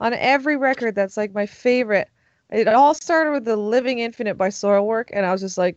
on 0.00 0.12
every 0.14 0.56
record 0.56 0.94
that's 0.94 1.16
like 1.16 1.34
my 1.34 1.46
favorite 1.46 2.08
it 2.50 2.68
all 2.68 2.94
started 2.94 3.30
with 3.32 3.44
the 3.44 3.56
living 3.56 3.98
infinite 3.98 4.36
by 4.36 4.48
soilwork 4.48 5.10
and 5.12 5.24
i 5.26 5.32
was 5.32 5.40
just 5.40 5.58
like 5.58 5.76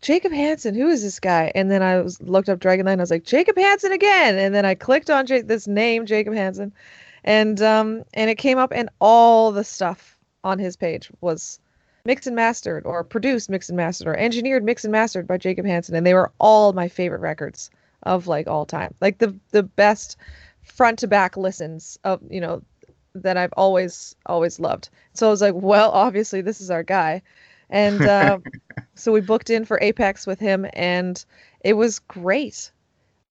jacob 0.00 0.32
hansen 0.32 0.74
who 0.74 0.88
is 0.88 1.02
this 1.02 1.18
guy 1.20 1.50
and 1.54 1.70
then 1.70 1.82
i 1.82 2.00
was 2.00 2.20
looked 2.22 2.48
up 2.48 2.58
dragonland 2.60 2.98
i 2.98 3.02
was 3.02 3.10
like 3.10 3.24
jacob 3.24 3.56
hansen 3.56 3.92
again 3.92 4.38
and 4.38 4.54
then 4.54 4.64
i 4.64 4.74
clicked 4.74 5.10
on 5.10 5.26
J- 5.26 5.42
this 5.42 5.66
name 5.66 6.06
jacob 6.06 6.34
hansen 6.34 6.72
and 7.24 7.60
um 7.62 8.02
and 8.14 8.30
it 8.30 8.36
came 8.36 8.58
up 8.58 8.72
and 8.74 8.88
all 9.00 9.52
the 9.52 9.64
stuff 9.64 10.18
on 10.44 10.58
his 10.58 10.76
page 10.76 11.10
was 11.20 11.58
mixed 12.04 12.26
and 12.26 12.36
mastered 12.36 12.84
or 12.84 13.04
produced 13.04 13.48
mixed 13.48 13.70
and 13.70 13.76
mastered 13.76 14.08
or 14.08 14.16
engineered 14.16 14.64
mixed 14.64 14.84
and 14.84 14.92
mastered 14.92 15.26
by 15.26 15.36
Jacob 15.36 15.66
Hansen 15.66 15.94
and 15.94 16.06
they 16.06 16.14
were 16.14 16.32
all 16.38 16.72
my 16.72 16.88
favorite 16.88 17.20
records 17.20 17.70
of 18.04 18.26
like 18.26 18.48
all 18.48 18.66
time. 18.66 18.94
Like 19.00 19.18
the 19.18 19.34
the 19.50 19.62
best 19.62 20.16
front 20.62 20.98
to 21.00 21.08
back 21.08 21.36
listens 21.36 21.98
of 22.04 22.20
you 22.28 22.40
know 22.40 22.62
that 23.14 23.36
I've 23.36 23.52
always 23.56 24.16
always 24.26 24.58
loved. 24.58 24.88
So 25.14 25.28
I 25.28 25.30
was 25.30 25.40
like 25.40 25.54
well 25.54 25.90
obviously 25.90 26.40
this 26.40 26.60
is 26.60 26.70
our 26.70 26.82
guy. 26.82 27.22
And 27.70 28.02
uh, 28.06 28.38
so 28.94 29.12
we 29.12 29.20
booked 29.20 29.50
in 29.50 29.64
for 29.64 29.78
Apex 29.80 30.26
with 30.26 30.40
him 30.40 30.66
and 30.72 31.24
it 31.60 31.74
was 31.74 32.00
great. 32.00 32.72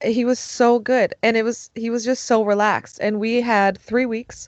He 0.03 0.25
was 0.25 0.39
so 0.39 0.79
good 0.79 1.13
and 1.21 1.35
it 1.35 1.43
was 1.43 1.69
he 1.75 1.89
was 1.89 2.05
just 2.05 2.25
so 2.25 2.43
relaxed. 2.43 2.99
And 3.01 3.19
we 3.19 3.41
had 3.41 3.77
3 3.77 4.05
weeks 4.05 4.47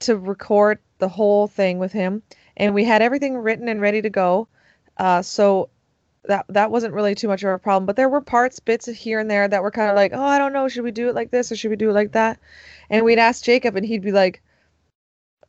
to 0.00 0.16
record 0.16 0.78
the 0.98 1.08
whole 1.08 1.46
thing 1.46 1.78
with 1.78 1.92
him 1.92 2.22
and 2.58 2.74
we 2.74 2.84
had 2.84 3.00
everything 3.00 3.38
written 3.38 3.68
and 3.68 3.80
ready 3.80 4.02
to 4.02 4.10
go. 4.10 4.48
Uh, 4.98 5.22
so 5.22 5.70
that 6.24 6.44
that 6.48 6.70
wasn't 6.70 6.92
really 6.92 7.14
too 7.14 7.28
much 7.28 7.42
of 7.42 7.50
a 7.50 7.58
problem. 7.58 7.86
But 7.86 7.96
there 7.96 8.08
were 8.08 8.20
parts, 8.20 8.60
bits 8.60 8.86
here 8.86 9.18
and 9.18 9.30
there 9.30 9.48
that 9.48 9.62
were 9.62 9.70
kind 9.70 9.90
of 9.90 9.96
like, 9.96 10.12
oh, 10.12 10.22
I 10.22 10.38
don't 10.38 10.52
know, 10.52 10.68
should 10.68 10.84
we 10.84 10.90
do 10.90 11.08
it 11.08 11.14
like 11.14 11.30
this 11.30 11.50
or 11.50 11.56
should 11.56 11.70
we 11.70 11.76
do 11.76 11.90
it 11.90 11.94
like 11.94 12.12
that? 12.12 12.38
And 12.90 13.04
we'd 13.04 13.18
ask 13.18 13.42
Jacob, 13.44 13.76
and 13.76 13.86
he'd 13.86 14.02
be 14.02 14.12
like, 14.12 14.42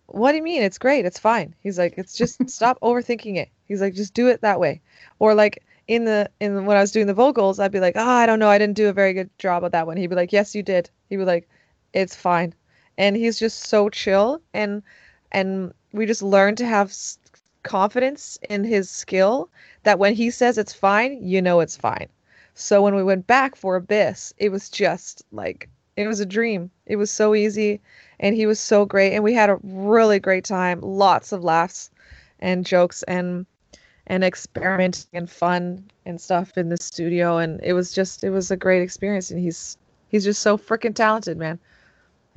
"What 0.08 0.32
do 0.32 0.38
you 0.38 0.44
mean? 0.44 0.62
It's 0.64 0.78
great. 0.78 1.06
It's 1.06 1.20
fine." 1.20 1.56
He's 1.62 1.78
like, 1.78 1.96
"It's 1.98 2.16
just 2.16 2.50
stop 2.50 2.80
overthinking 2.82 3.38
it." 3.38 3.50
He's 3.66 3.82
like, 3.82 3.94
"Just 3.94 4.14
do 4.14 4.28
it 4.28 4.42
that 4.42 4.60
way." 4.60 4.82
Or 5.20 5.34
like 5.34 5.64
in 5.88 6.06
the 6.06 6.30
in 6.40 6.66
when 6.66 6.78
I 6.78 6.82
was 6.82 6.92
doing 6.92 7.08
the 7.08 7.14
vocals, 7.14 7.60
I'd 7.60 7.72
be 7.72 7.80
like, 7.80 7.96
"Oh, 7.98 8.08
I 8.08 8.26
don't 8.26 8.40
know, 8.40 8.50
I 8.50 8.58
didn't 8.58 8.78
do 8.78 8.90
a 8.90 8.94
very 8.94 9.14
good 9.14 9.30
job 9.40 9.64
of 9.64 9.72
that 9.72 9.88
one." 9.88 9.98
He'd 9.98 10.08
be 10.08 10.16
like, 10.16 10.34
"Yes, 10.34 10.56
you 10.56 10.64
did." 10.64 10.90
He'd 11.10 11.18
be 11.18 11.26
like, 11.26 11.50
"It's 11.94 12.16
fine," 12.16 12.54
and 12.98 13.16
he's 13.16 13.40
just 13.40 13.66
so 13.66 13.90
chill 13.90 14.42
and 14.54 14.84
and 15.32 15.74
we 15.92 16.06
just 16.06 16.22
learned 16.22 16.58
to 16.60 16.66
have 16.66 16.94
confidence 17.64 18.38
in 18.50 18.64
his 18.64 18.90
skill 18.90 19.50
that 19.84 20.00
when 20.00 20.14
he 20.14 20.30
says 20.30 20.58
it's 20.58 20.74
fine, 20.74 21.22
you 21.22 21.42
know 21.42 21.60
it's 21.60 21.78
fine. 21.78 22.08
So 22.54 22.82
when 22.82 22.96
we 22.96 23.04
went 23.04 23.28
back 23.28 23.56
for 23.56 23.76
Abyss, 23.76 24.34
it 24.38 24.50
was 24.50 24.70
just 24.70 25.24
like 25.32 25.70
it 25.96 26.08
was 26.08 26.20
a 26.20 26.26
dream. 26.26 26.72
It 26.86 26.96
was 26.96 27.12
so 27.12 27.36
easy 27.36 27.82
and 28.20 28.36
he 28.36 28.46
was 28.46 28.60
so 28.60 28.86
great 28.86 29.14
and 29.14 29.24
we 29.24 29.34
had 29.34 29.50
a 29.50 29.60
really 29.64 30.20
great 30.20 30.46
time. 30.46 30.80
Lots 30.82 31.32
of 31.32 31.44
laughs 31.44 31.90
and 32.40 32.66
jokes 32.66 33.04
and 33.04 33.46
and 34.08 34.24
experimenting 34.24 35.10
and 35.14 35.30
fun 35.30 35.90
and 36.06 36.20
stuff 36.20 36.58
in 36.58 36.70
the 36.70 36.78
studio 36.78 37.38
and 37.38 37.60
it 37.64 37.74
was 37.74 37.92
just 37.92 38.24
it 38.24 38.30
was 38.32 38.52
a 38.52 38.58
great 38.58 38.82
experience 38.82 39.32
and 39.32 39.40
he's 39.40 39.78
he's 40.10 40.24
just 40.24 40.42
so 40.42 40.58
freaking 40.58 40.96
talented, 40.96 41.38
man. 41.38 41.60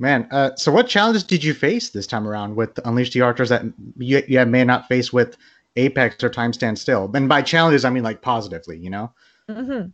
Man, 0.03 0.27
uh, 0.31 0.53
so 0.57 0.69
what 0.69 0.89
challenges 0.89 1.23
did 1.23 1.45
you 1.45 1.53
face 1.53 1.91
this 1.91 2.05
time 2.05 2.27
around 2.27 2.57
with 2.57 2.77
Unleash 2.83 3.13
the 3.13 3.21
Archers 3.21 3.47
that 3.47 3.63
you, 3.97 4.21
you 4.27 4.45
may 4.45 4.65
not 4.65 4.85
face 4.89 5.13
with 5.13 5.37
Apex 5.77 6.21
or 6.21 6.29
Time 6.29 6.51
Stand 6.51 6.77
Still? 6.77 7.09
And 7.15 7.29
by 7.29 7.41
challenges, 7.41 7.85
I 7.85 7.89
mean 7.89 8.03
like 8.03 8.21
positively, 8.21 8.77
you 8.77 8.89
know? 8.89 9.13
Mm-hmm. 9.47 9.91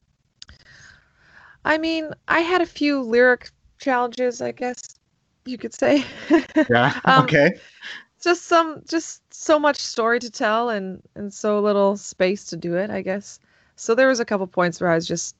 I 1.63 1.78
mean, 1.78 2.10
I 2.28 2.39
had 2.39 2.60
a 2.60 2.65
few 2.65 3.04
lyric 3.04 3.52
challenges, 3.78 4.41
I 4.41 4.52
guess 4.52 4.82
you 5.45 5.60
could 5.60 5.76
say. 5.76 6.04
yeah. 6.72 7.00
um, 7.06 7.26
okay. 7.26 7.52
Just 8.19 8.48
some, 8.48 8.82
just 8.88 9.22
so 9.32 9.60
much 9.60 9.78
story 9.78 10.17
to 10.22 10.32
tell, 10.32 10.69
and 10.69 11.04
and 11.13 11.32
so 11.32 11.62
little 11.62 11.95
space 11.98 12.45
to 12.45 12.58
do 12.58 12.76
it. 12.76 12.89
I 12.89 13.04
guess. 13.04 13.39
So 13.76 13.93
there 13.93 14.08
was 14.08 14.19
a 14.19 14.26
couple 14.26 14.48
points 14.48 14.82
where 14.82 14.89
I 14.89 14.95
was 14.95 15.08
just 15.08 15.36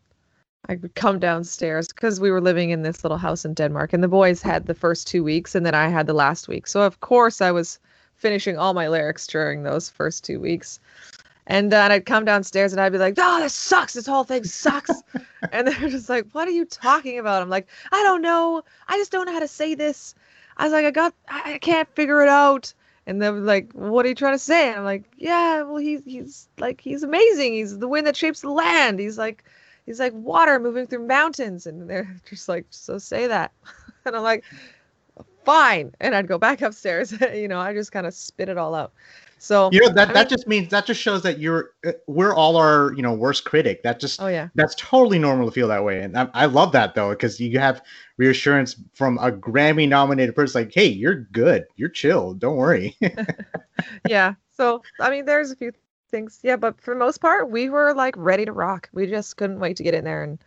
I 0.67 0.76
would 0.76 0.93
come 0.95 1.19
downstairs 1.19 1.88
because 1.88 2.19
we 2.19 2.30
were 2.32 2.41
living 2.41 2.69
in 2.69 2.84
this 2.84 3.04
little 3.04 3.17
house 3.17 3.45
in 3.45 3.54
Denmark, 3.54 3.93
and 3.93 4.04
the 4.04 4.08
boys 4.08 4.41
had 4.41 4.65
the 4.65 4.74
first 4.74 5.08
two 5.08 5.24
weeks, 5.24 5.56
and 5.56 5.65
then 5.65 5.74
I 5.74 5.88
had 5.88 6.06
the 6.06 6.13
last 6.13 6.48
week. 6.48 6.67
So 6.67 6.82
of 6.82 7.00
course 7.00 7.41
I 7.41 7.52
was 7.52 7.80
finishing 8.15 8.58
all 8.58 8.74
my 8.74 8.88
lyrics 8.88 9.26
during 9.26 9.63
those 9.63 9.89
first 9.89 10.24
two 10.24 10.39
weeks. 10.39 10.80
And 11.48 11.72
then 11.72 11.91
I'd 11.91 12.06
come 12.06 12.26
downstairs 12.26 12.74
and 12.74 12.82
I'd 12.82 12.91
be 12.91 13.00
like, 13.00 13.15
"Oh, 13.17 13.39
this 13.39 13.54
sucks! 13.54 13.93
This 13.93 14.06
whole 14.06 14.24
thing 14.24 14.43
sucks!" 14.43 14.91
and 15.52 15.67
they're 15.67 15.89
just 15.89 16.10
like, 16.10 16.28
"What 16.34 16.48
are 16.48 16.52
you 16.52 16.65
talking 16.65 17.17
about?" 17.17 17.41
I'm 17.41 17.50
like, 17.50 17.67
"I 17.91 18.04
don't 18.04 18.22
know. 18.22 18.62
I 18.88 18.98
just 18.98 19.12
don't 19.12 19.26
know 19.26 19.34
how 19.34 19.39
to 19.39 19.48
say 19.48 19.74
this." 19.74 20.13
I 20.58 20.65
was 20.65 20.74
like, 20.74 20.86
"I 20.86 20.91
got, 20.91 21.15
I 21.30 21.58
can't 21.58 21.89
figure 21.95 22.22
it 22.22 22.30
out." 22.30 22.74
And 23.08 23.19
they're 23.19 23.32
like, 23.32 23.72
"What 23.72 24.06
are 24.06 24.10
you 24.10 24.15
trying 24.15 24.36
to 24.36 24.39
say?" 24.39 24.72
I'm 24.72 24.84
like, 24.84 25.06
"Yeah, 25.17 25.63
well, 25.63 25.78
he's 25.78 26.04
he's 26.06 26.48
like 26.60 26.82
he's 26.82 27.02
amazing. 27.02 27.54
He's 27.54 27.80
the 27.80 27.88
wind 27.88 28.06
that 28.06 28.15
shapes 28.17 28.41
the 28.41 28.52
land. 28.52 29.00
He's 29.00 29.17
like 29.17 29.43
he's 29.89 29.99
like 29.99 30.13
water 30.13 30.60
moving 30.60 30.86
through 30.86 31.08
mountains. 31.08 31.65
And 31.65 31.89
they're 31.89 32.15
just 32.30 32.47
like 32.47 32.65
so 32.69 32.97
say 32.97 33.28
that. 33.28 33.52
And 34.06 34.15
i'm 34.15 34.23
like 34.23 34.45
fine. 35.43 35.93
And 35.99 36.15
i'd 36.15 36.28
go 36.28 36.38
back 36.38 36.62
upstairs 36.69 37.12
you 37.34 37.49
know 37.49 37.60
i 37.60 37.73
just 37.73 37.91
kind 37.91 38.08
of 38.08 38.13
spit 38.13 38.47
it 38.47 38.58
all 38.58 38.73
out. 38.73 38.93
So 39.39 39.69
you 39.71 39.82
know 39.82 39.89
that 39.89 40.10
I 40.10 40.13
that 40.13 40.19
mean, 40.23 40.30
just 40.30 40.47
means 40.47 40.69
that 40.69 40.86
just 40.86 41.02
shows 41.02 41.21
that 41.23 41.38
you're 41.39 41.71
uh, 41.86 41.91
we're 42.08 42.34
all 42.34 42.56
our 42.56 42.93
you 42.95 43.02
know 43.02 43.13
worst 43.13 43.43
critic. 43.43 43.84
That 43.84 43.99
just 43.99 44.21
oh 44.21 44.28
yeah. 44.28 44.47
that's 44.56 44.73
totally 44.75 45.19
normal 45.19 45.47
to 45.47 45.52
feel 45.52 45.67
that 45.67 45.84
way. 45.84 46.02
And 46.02 46.17
i, 46.17 46.30
I 46.34 46.45
love 46.45 46.71
that 46.71 46.95
though 46.95 47.10
because 47.10 47.39
you 47.39 47.60
have 47.60 47.82
reassurance 48.17 48.78
from 48.93 49.17
a 49.19 49.32
grammy 49.32 49.88
nominated 49.88 50.34
person 50.34 50.62
like 50.62 50.73
hey 50.73 50.88
you're 50.88 51.28
good. 51.32 51.65
You're 51.75 51.89
chill. 51.89 52.34
Don't 52.34 52.56
worry. 52.56 52.97
Yeah. 54.08 54.34
So 54.52 54.82
i 54.99 55.10
mean 55.10 55.25
there's 55.25 55.52
a 55.52 55.56
few 55.56 55.73
things. 56.10 56.39
Yeah, 56.43 56.56
but 56.56 56.80
for 56.82 56.93
the 56.93 57.00
most 57.00 57.19
part, 57.19 57.50
we 57.50 57.69
were 57.69 57.93
like 57.93 58.15
ready 58.17 58.45
to 58.45 58.52
rock. 58.52 58.89
We 58.93 59.08
just 59.08 59.38
couldn't 59.38 59.60
wait 59.60 59.78
to 59.78 59.84
get 59.84 59.93
in 59.93 60.04
there 60.04 60.24
and 60.24 60.39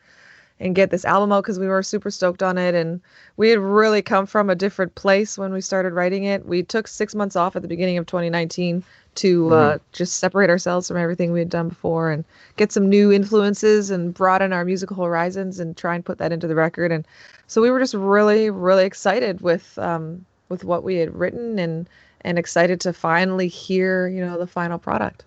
and 0.63 0.77
get 0.77 0.91
this 0.91 1.05
album 1.05 1.33
out 1.33 1.43
because 1.43 1.59
we 1.59 1.67
were 1.67 1.83
super 1.83 2.11
stoked 2.11 2.43
on 2.43 2.57
it. 2.57 2.75
And 2.75 3.01
we 3.37 3.51
had 3.51 3.59
really 3.59 4.01
come 4.01 4.27
from 4.27 4.49
a 4.49 4.55
different 4.55 4.95
place 4.95 5.37
when 5.37 5.53
we 5.53 5.61
started 5.61 5.93
writing 5.93 6.25
it. 6.25 6.47
We 6.47 6.63
took 6.63 6.87
six 6.87 7.15
months 7.15 7.35
off 7.35 7.57
at 7.57 7.63
the 7.63 7.69
beginning 7.69 7.99
of 7.99 8.07
2019 8.07 8.85
to 9.17 9.43
mm-hmm. 9.43 9.53
uh, 9.53 9.79
just 9.93 10.19
separate 10.19 10.51
ourselves 10.51 10.89
from 10.89 10.97
everything 10.97 11.33
we 11.33 11.41
had 11.41 11.51
done 11.51 11.69
before 11.69 12.11
and 12.11 12.25
get 12.57 12.71
some 12.71 12.89
new 12.89 13.13
influences 13.13 13.91
and 13.91 14.15
broaden 14.15 14.53
our 14.53 14.65
musical 14.65 15.05
horizons 15.05 15.59
and 15.59 15.77
try 15.77 15.97
and 15.97 16.05
put 16.05 16.19
that 16.19 16.33
into 16.33 16.47
the 16.47 16.55
record. 16.55 16.93
And 16.93 17.07
so 17.49 17.61
we 17.61 17.71
were 17.71 17.81
just 17.81 17.95
really, 17.95 18.49
really 18.49 18.85
excited 18.85 19.41
with 19.41 19.77
um, 19.79 20.25
with 20.49 20.65
what 20.65 20.85
we 20.85 20.97
had 20.97 21.15
written 21.15 21.59
and 21.59 21.89
and 22.21 22.39
excited 22.39 22.81
to 22.83 22.93
finally 22.93 23.49
hear, 23.49 24.07
you 24.07 24.25
know, 24.25 24.39
the 24.39 24.47
final 24.47 24.79
product. 24.79 25.25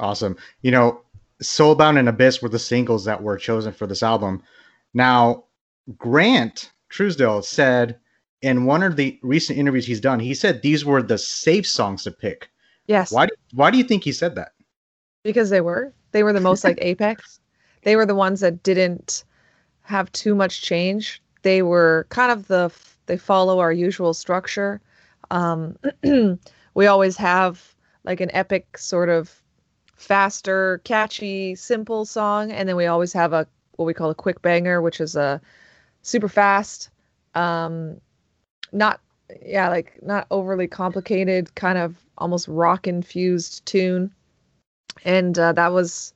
Awesome. 0.00 0.36
You 0.62 0.70
know, 0.70 1.00
Soulbound 1.42 1.98
and 1.98 2.08
Abyss 2.08 2.42
were 2.42 2.48
the 2.48 2.58
singles 2.58 3.04
that 3.04 3.22
were 3.22 3.36
chosen 3.36 3.72
for 3.72 3.86
this 3.86 4.02
album. 4.02 4.42
Now, 4.92 5.44
Grant 5.98 6.72
Truesdell 6.90 7.44
said 7.44 7.98
in 8.42 8.64
one 8.64 8.82
of 8.82 8.96
the 8.96 9.18
recent 9.22 9.58
interviews 9.58 9.86
he's 9.86 10.00
done, 10.00 10.20
he 10.20 10.34
said 10.34 10.62
these 10.62 10.84
were 10.84 11.02
the 11.02 11.18
safe 11.18 11.66
songs 11.66 12.04
to 12.04 12.10
pick. 12.10 12.50
Yes. 12.86 13.12
Why 13.12 13.26
do, 13.26 13.32
why 13.52 13.70
do 13.70 13.78
you 13.78 13.84
think 13.84 14.04
he 14.04 14.12
said 14.12 14.34
that? 14.34 14.52
Because 15.22 15.50
they 15.50 15.60
were. 15.60 15.92
They 16.12 16.22
were 16.22 16.32
the 16.32 16.40
most 16.40 16.64
like 16.64 16.78
Apex. 16.82 17.40
They 17.82 17.96
were 17.96 18.06
the 18.06 18.14
ones 18.14 18.40
that 18.40 18.62
didn't 18.62 19.24
have 19.82 20.10
too 20.12 20.34
much 20.34 20.62
change. 20.62 21.22
They 21.42 21.62
were 21.62 22.06
kind 22.10 22.30
of 22.30 22.46
the 22.48 22.70
they 23.06 23.16
follow 23.16 23.58
our 23.58 23.72
usual 23.72 24.14
structure. 24.14 24.80
Um, 25.30 25.76
we 26.74 26.86
always 26.86 27.16
have 27.16 27.74
like 28.04 28.20
an 28.20 28.30
epic 28.32 28.78
sort 28.78 29.08
of 29.08 29.42
faster, 29.96 30.80
catchy, 30.84 31.54
simple 31.54 32.04
song, 32.04 32.50
and 32.52 32.68
then 32.68 32.76
we 32.76 32.86
always 32.86 33.12
have 33.12 33.32
a 33.32 33.46
what 33.76 33.86
we 33.86 33.94
call 33.94 34.10
a 34.10 34.14
quick 34.14 34.40
banger, 34.42 34.80
which 34.80 35.00
is 35.00 35.16
a 35.16 35.40
super 36.02 36.28
fast, 36.28 36.90
um, 37.34 38.00
not 38.72 39.00
yeah, 39.44 39.68
like 39.68 40.00
not 40.02 40.26
overly 40.30 40.66
complicated, 40.66 41.54
kind 41.54 41.78
of 41.78 41.96
almost 42.18 42.46
rock 42.48 42.86
infused 42.86 43.64
tune, 43.66 44.12
and 45.04 45.38
uh, 45.38 45.52
that 45.52 45.72
was 45.72 46.12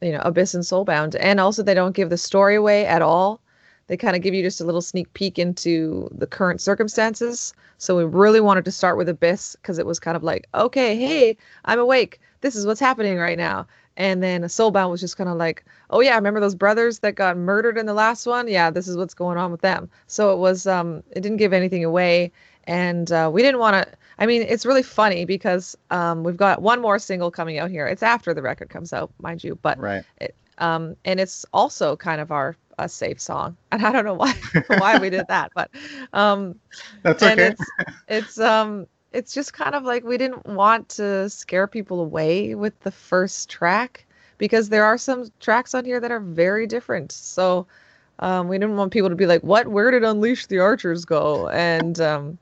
you 0.00 0.12
know 0.12 0.20
Abyss 0.24 0.54
and 0.54 0.64
Soulbound, 0.64 1.16
and 1.18 1.40
also 1.40 1.62
they 1.62 1.74
don't 1.74 1.96
give 1.96 2.10
the 2.10 2.18
story 2.18 2.54
away 2.54 2.86
at 2.86 3.02
all. 3.02 3.40
They 3.86 3.96
kind 3.96 4.16
of 4.16 4.22
give 4.22 4.34
you 4.34 4.42
just 4.42 4.60
a 4.60 4.64
little 4.64 4.80
sneak 4.80 5.12
peek 5.12 5.38
into 5.38 6.08
the 6.12 6.26
current 6.26 6.60
circumstances. 6.60 7.52
So 7.78 7.96
we 7.96 8.04
really 8.04 8.40
wanted 8.40 8.64
to 8.64 8.72
start 8.72 8.96
with 8.96 9.08
Abyss 9.08 9.56
because 9.56 9.78
it 9.78 9.86
was 9.86 10.00
kind 10.00 10.16
of 10.16 10.22
like, 10.22 10.46
okay, 10.54 10.96
hey, 10.96 11.36
I'm 11.66 11.78
awake 11.78 12.20
this 12.44 12.54
is 12.54 12.66
what's 12.66 12.78
happening 12.78 13.16
right 13.16 13.38
now. 13.38 13.66
And 13.96 14.22
then 14.22 14.42
Soulbound 14.42 14.90
was 14.90 15.00
just 15.00 15.16
kind 15.16 15.30
of 15.30 15.36
like, 15.36 15.64
oh 15.90 16.00
yeah, 16.00 16.14
remember 16.14 16.40
those 16.40 16.54
brothers 16.54 16.98
that 16.98 17.14
got 17.14 17.38
murdered 17.38 17.78
in 17.78 17.86
the 17.86 17.94
last 17.94 18.26
one? 18.26 18.48
Yeah, 18.48 18.70
this 18.70 18.86
is 18.86 18.96
what's 18.96 19.14
going 19.14 19.38
on 19.38 19.50
with 19.50 19.62
them. 19.62 19.88
So 20.08 20.32
it 20.32 20.36
was, 20.36 20.66
um, 20.66 21.02
it 21.12 21.22
didn't 21.22 21.38
give 21.38 21.52
anything 21.54 21.84
away, 21.84 22.30
and 22.64 23.10
uh, 23.10 23.30
we 23.32 23.40
didn't 23.40 23.60
want 23.60 23.86
to. 23.86 23.92
I 24.18 24.26
mean, 24.26 24.42
it's 24.42 24.66
really 24.66 24.82
funny 24.82 25.24
because 25.24 25.76
um, 25.90 26.22
we've 26.22 26.36
got 26.36 26.60
one 26.60 26.80
more 26.82 26.98
single 26.98 27.30
coming 27.30 27.58
out 27.58 27.70
here. 27.70 27.86
It's 27.86 28.02
after 28.02 28.34
the 28.34 28.42
record 28.42 28.68
comes 28.68 28.92
out, 28.92 29.10
mind 29.20 29.42
you, 29.42 29.58
but 29.62 29.78
right. 29.78 30.04
It, 30.20 30.36
um, 30.58 30.96
and 31.04 31.20
it's 31.20 31.44
also 31.52 31.96
kind 31.96 32.20
of 32.20 32.30
our 32.30 32.56
a 32.78 32.88
safe 32.88 33.20
song, 33.20 33.56
and 33.72 33.84
I 33.84 33.92
don't 33.92 34.04
know 34.04 34.14
why 34.14 34.34
why 34.68 34.96
we 34.96 35.10
did 35.10 35.28
that, 35.28 35.52
but 35.54 35.70
um, 36.12 36.60
that's 37.02 37.22
okay. 37.22 37.48
It's, 37.48 37.72
it's 38.08 38.38
um 38.38 38.86
it's 39.12 39.32
just 39.34 39.52
kind 39.52 39.74
of 39.74 39.84
like 39.84 40.04
we 40.04 40.16
didn't 40.18 40.46
want 40.46 40.88
to 40.90 41.28
scare 41.30 41.66
people 41.66 42.00
away 42.00 42.54
with 42.54 42.78
the 42.80 42.90
first 42.90 43.50
track 43.50 44.06
because 44.38 44.68
there 44.68 44.84
are 44.84 44.98
some 44.98 45.24
tracks 45.40 45.74
on 45.74 45.84
here 45.84 46.00
that 46.00 46.10
are 46.10 46.20
very 46.20 46.66
different. 46.66 47.12
So 47.12 47.66
Um, 48.20 48.48
we 48.48 48.58
didn't 48.58 48.76
want 48.76 48.92
people 48.92 49.10
to 49.10 49.16
be 49.16 49.26
like, 49.26 49.42
"What? 49.42 49.68
Where 49.68 49.90
did 49.90 50.04
Unleash 50.04 50.46
the 50.46 50.58
Archers 50.58 51.04
go?" 51.04 51.48
and 51.48 51.98
um, 52.00 52.38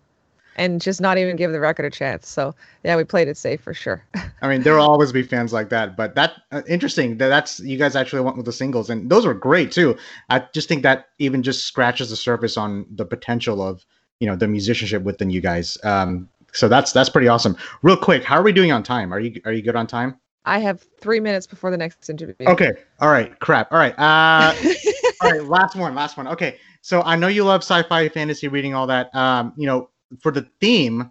and 0.57 0.81
just 0.81 1.01
not 1.01 1.19
even 1.19 1.37
give 1.37 1.53
the 1.53 1.61
record 1.61 1.85
a 1.85 1.91
chance. 1.91 2.29
So 2.29 2.55
yeah, 2.85 2.97
we 2.97 3.05
played 3.05 3.29
it 3.29 3.37
safe 3.37 3.61
for 3.61 3.75
sure. 3.75 4.05
I 4.43 4.49
mean, 4.49 4.63
there 4.63 4.75
will 4.75 4.83
always 4.83 5.13
be 5.13 5.23
fans 5.23 5.53
like 5.53 5.69
that, 5.71 5.97
but 5.97 6.15
that 6.15 6.43
uh, 6.51 6.63
interesting 6.69 7.19
that 7.19 7.29
that's 7.29 7.61
you 7.61 7.79
guys 7.79 7.97
actually 7.97 8.23
went 8.23 8.37
with 8.37 8.47
the 8.47 8.53
singles, 8.53 8.91
and 8.91 9.11
those 9.11 9.27
were 9.27 9.35
great 9.35 9.73
too. 9.73 9.97
I 10.31 10.45
just 10.53 10.69
think 10.69 10.83
that 10.83 11.09
even 11.19 11.43
just 11.43 11.65
scratches 11.67 12.11
the 12.11 12.17
surface 12.17 12.57
on 12.57 12.87
the 12.91 13.05
potential 13.05 13.63
of 13.63 13.85
you 14.21 14.27
know 14.27 14.37
the 14.37 14.49
musicianship 14.49 15.03
within 15.03 15.31
you 15.31 15.41
guys. 15.41 15.79
Um, 15.85 16.29
so 16.53 16.69
that's 16.69 16.93
that's 16.93 17.09
pretty 17.09 17.29
awesome. 17.29 17.57
Real 17.83 17.97
quick, 17.97 18.25
how 18.25 18.37
are 18.37 18.43
we 18.43 18.53
doing 18.53 18.73
on 18.73 18.83
time? 18.83 19.13
Are 19.13 19.21
you 19.21 19.41
are 19.45 19.53
you 19.53 19.63
good 19.63 19.77
on 19.77 19.87
time? 19.87 20.19
I 20.45 20.59
have 20.59 20.85
three 21.01 21.21
minutes 21.21 21.47
before 21.47 21.71
the 21.71 21.77
next 21.77 22.09
interview. 22.11 22.49
Okay. 22.49 22.73
All 23.01 23.11
right. 23.11 23.39
Crap. 23.39 23.71
All 23.73 23.79
right. 23.79 23.97
Uh, 23.99 24.55
all 25.23 25.31
right. 25.31 25.45
Last 25.45 25.77
one. 25.77 25.95
Last 25.95 26.17
one. 26.17 26.27
Okay. 26.27 26.59
So 26.81 27.03
I 27.03 27.15
know 27.15 27.29
you 27.29 27.45
love 27.45 27.63
sci-fi, 27.63 28.09
fantasy, 28.09 28.49
reading 28.49 28.75
all 28.75 28.89
that. 28.89 29.15
Um, 29.15 29.53
you 29.57 29.67
know, 29.67 29.89
for 30.21 30.33
the 30.33 30.47
theme, 30.61 31.11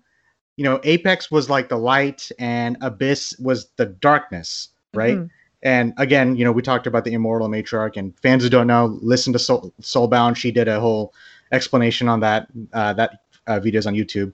you 0.58 0.64
know, 0.64 0.80
Apex 0.84 1.32
was 1.32 1.50
like 1.50 1.70
the 1.70 1.78
light 1.78 2.30
and 2.38 2.78
Abyss 2.82 3.36
was 3.40 3.70
the 3.78 3.86
darkness, 3.86 4.70
right? 4.94 5.18
Mm-hmm. 5.18 5.28
And 5.64 5.94
again, 5.98 6.36
you 6.36 6.44
know, 6.44 6.52
we 6.52 6.62
talked 6.62 6.88
about 6.88 7.06
the 7.06 7.14
Immortal 7.14 7.48
Matriarch, 7.48 7.96
and 7.96 8.18
fans 8.20 8.44
who 8.44 8.50
don't 8.50 8.68
know, 8.68 8.98
listen 9.02 9.32
to 9.34 9.40
Soul, 9.40 9.72
Soulbound. 9.82 10.36
She 10.36 10.52
did 10.52 10.68
a 10.68 10.80
whole 10.80 11.14
explanation 11.52 12.08
on 12.08 12.20
that. 12.22 12.48
Uh, 12.74 12.94
that 12.94 13.22
uh, 13.48 13.60
videos 13.60 13.88
on 13.88 13.94
YouTube. 13.94 14.34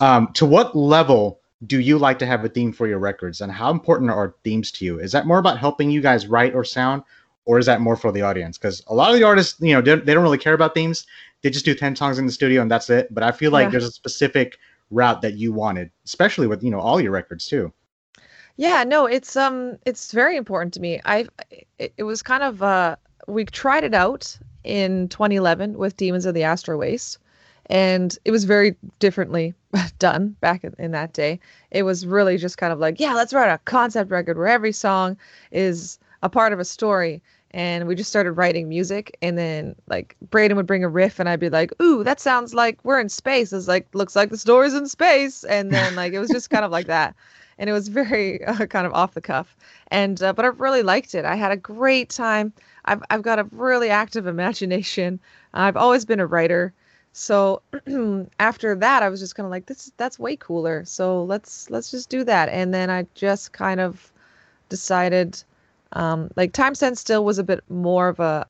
Um, 0.00 0.32
to 0.34 0.46
what 0.46 0.76
level 0.76 1.40
do 1.66 1.78
you 1.78 1.98
like 1.98 2.18
to 2.18 2.26
have 2.26 2.44
a 2.44 2.48
theme 2.48 2.72
for 2.72 2.86
your 2.86 2.98
records, 2.98 3.40
and 3.40 3.52
how 3.52 3.70
important 3.70 4.10
are 4.10 4.34
themes 4.44 4.70
to 4.72 4.84
you? 4.84 4.98
Is 4.98 5.12
that 5.12 5.26
more 5.26 5.38
about 5.38 5.58
helping 5.58 5.90
you 5.90 6.00
guys 6.00 6.26
write 6.26 6.54
or 6.54 6.64
sound, 6.64 7.02
or 7.44 7.58
is 7.58 7.66
that 7.66 7.80
more 7.80 7.96
for 7.96 8.10
the 8.10 8.22
audience? 8.22 8.58
Because 8.58 8.82
a 8.88 8.94
lot 8.94 9.10
of 9.10 9.16
the 9.16 9.22
artists, 9.22 9.60
you 9.60 9.74
know, 9.74 9.80
they, 9.80 9.94
they 9.94 10.14
don't 10.14 10.24
really 10.24 10.38
care 10.38 10.54
about 10.54 10.74
themes 10.74 11.06
they 11.42 11.50
just 11.50 11.64
do 11.64 11.74
10 11.74 11.96
songs 11.96 12.18
in 12.18 12.26
the 12.26 12.32
studio 12.32 12.62
and 12.62 12.70
that's 12.70 12.88
it. 12.90 13.12
But 13.12 13.22
I 13.22 13.32
feel 13.32 13.50
like 13.50 13.64
yeah. 13.64 13.70
there's 13.70 13.84
a 13.84 13.92
specific 13.92 14.58
route 14.90 15.22
that 15.22 15.34
you 15.34 15.52
wanted, 15.52 15.90
especially 16.04 16.46
with, 16.46 16.62
you 16.62 16.70
know, 16.70 16.80
all 16.80 17.00
your 17.00 17.12
records 17.12 17.46
too. 17.46 17.72
Yeah, 18.56 18.84
no, 18.84 19.06
it's 19.06 19.34
um 19.36 19.78
it's 19.86 20.12
very 20.12 20.36
important 20.36 20.74
to 20.74 20.80
me. 20.80 21.00
I 21.04 21.26
it, 21.78 21.94
it 21.96 22.02
was 22.04 22.22
kind 22.22 22.42
of 22.42 22.62
uh 22.62 22.96
we 23.26 23.44
tried 23.44 23.84
it 23.84 23.94
out 23.94 24.38
in 24.64 25.08
2011 25.08 25.78
with 25.78 25.96
Demons 25.96 26.26
of 26.26 26.34
the 26.34 26.42
AstroWaste 26.42 27.18
and 27.66 28.18
it 28.24 28.30
was 28.30 28.44
very 28.44 28.76
differently 28.98 29.54
done 29.98 30.36
back 30.40 30.64
in, 30.64 30.74
in, 30.78 30.90
that 30.90 31.12
day. 31.12 31.40
It 31.70 31.84
was 31.84 32.06
really 32.06 32.36
just 32.36 32.58
kind 32.58 32.72
of 32.72 32.78
like, 32.78 33.00
yeah, 33.00 33.14
let's 33.14 33.32
write 33.32 33.52
a 33.52 33.58
concept 33.58 34.10
record 34.10 34.36
where 34.36 34.48
every 34.48 34.72
song 34.72 35.16
is 35.50 35.98
a 36.22 36.28
part 36.28 36.52
of 36.52 36.60
a 36.60 36.64
story 36.64 37.22
and 37.54 37.86
we 37.86 37.94
just 37.94 38.10
started 38.10 38.32
writing 38.32 38.68
music 38.68 39.16
and 39.20 39.36
then 39.36 39.74
like 39.86 40.16
Braden 40.30 40.56
would 40.56 40.66
bring 40.66 40.84
a 40.84 40.88
riff 40.88 41.18
and 41.18 41.28
I'd 41.28 41.40
be 41.40 41.50
like, 41.50 41.70
"Ooh, 41.82 42.02
that 42.04 42.20
sounds 42.20 42.54
like 42.54 42.78
we're 42.82 43.00
in 43.00 43.08
space." 43.08 43.52
It's 43.52 43.68
like 43.68 43.86
looks 43.94 44.16
like 44.16 44.30
the 44.30 44.38
story's 44.38 44.74
in 44.74 44.86
space 44.88 45.44
and 45.44 45.70
then 45.70 45.94
like 45.96 46.12
it 46.12 46.18
was 46.18 46.30
just 46.30 46.50
kind 46.50 46.64
of 46.64 46.70
like 46.70 46.86
that. 46.86 47.14
And 47.58 47.68
it 47.68 47.72
was 47.74 47.88
very 47.88 48.42
uh, 48.46 48.66
kind 48.66 48.86
of 48.86 48.94
off 48.94 49.14
the 49.14 49.20
cuff. 49.20 49.56
And 49.88 50.22
uh, 50.22 50.32
but 50.32 50.44
I 50.44 50.48
really 50.48 50.82
liked 50.82 51.14
it. 51.14 51.24
I 51.24 51.36
had 51.36 51.52
a 51.52 51.56
great 51.56 52.10
time. 52.10 52.52
I've 52.86 53.02
I've 53.10 53.22
got 53.22 53.38
a 53.38 53.44
really 53.52 53.90
active 53.90 54.26
imagination. 54.26 55.20
I've 55.54 55.76
always 55.76 56.04
been 56.04 56.20
a 56.20 56.26
writer. 56.26 56.72
So 57.12 57.60
after 58.40 58.74
that 58.74 59.02
I 59.02 59.10
was 59.10 59.20
just 59.20 59.34
kind 59.34 59.44
of 59.46 59.50
like 59.50 59.66
this 59.66 59.92
that's 59.98 60.18
way 60.18 60.36
cooler. 60.36 60.84
So 60.86 61.24
let's 61.24 61.68
let's 61.70 61.90
just 61.90 62.08
do 62.08 62.24
that. 62.24 62.48
And 62.48 62.72
then 62.72 62.88
I 62.88 63.06
just 63.14 63.52
kind 63.52 63.80
of 63.80 64.10
decided 64.70 65.42
um, 65.92 66.30
like 66.36 66.52
Time 66.52 66.74
Stand 66.74 66.98
Still 66.98 67.24
was 67.24 67.38
a 67.38 67.44
bit 67.44 67.62
more 67.68 68.08
of 68.08 68.20
a 68.20 68.46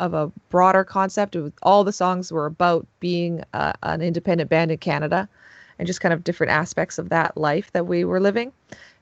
of 0.00 0.14
a 0.14 0.30
broader 0.50 0.84
concept. 0.84 1.36
Was, 1.36 1.52
all 1.62 1.84
the 1.84 1.92
songs 1.92 2.32
were 2.32 2.46
about 2.46 2.86
being 3.00 3.42
uh, 3.52 3.72
an 3.82 4.02
independent 4.02 4.50
band 4.50 4.70
in 4.70 4.78
Canada, 4.78 5.28
and 5.78 5.86
just 5.86 6.00
kind 6.00 6.12
of 6.12 6.24
different 6.24 6.52
aspects 6.52 6.98
of 6.98 7.08
that 7.10 7.36
life 7.36 7.70
that 7.72 7.86
we 7.86 8.04
were 8.04 8.20
living. 8.20 8.52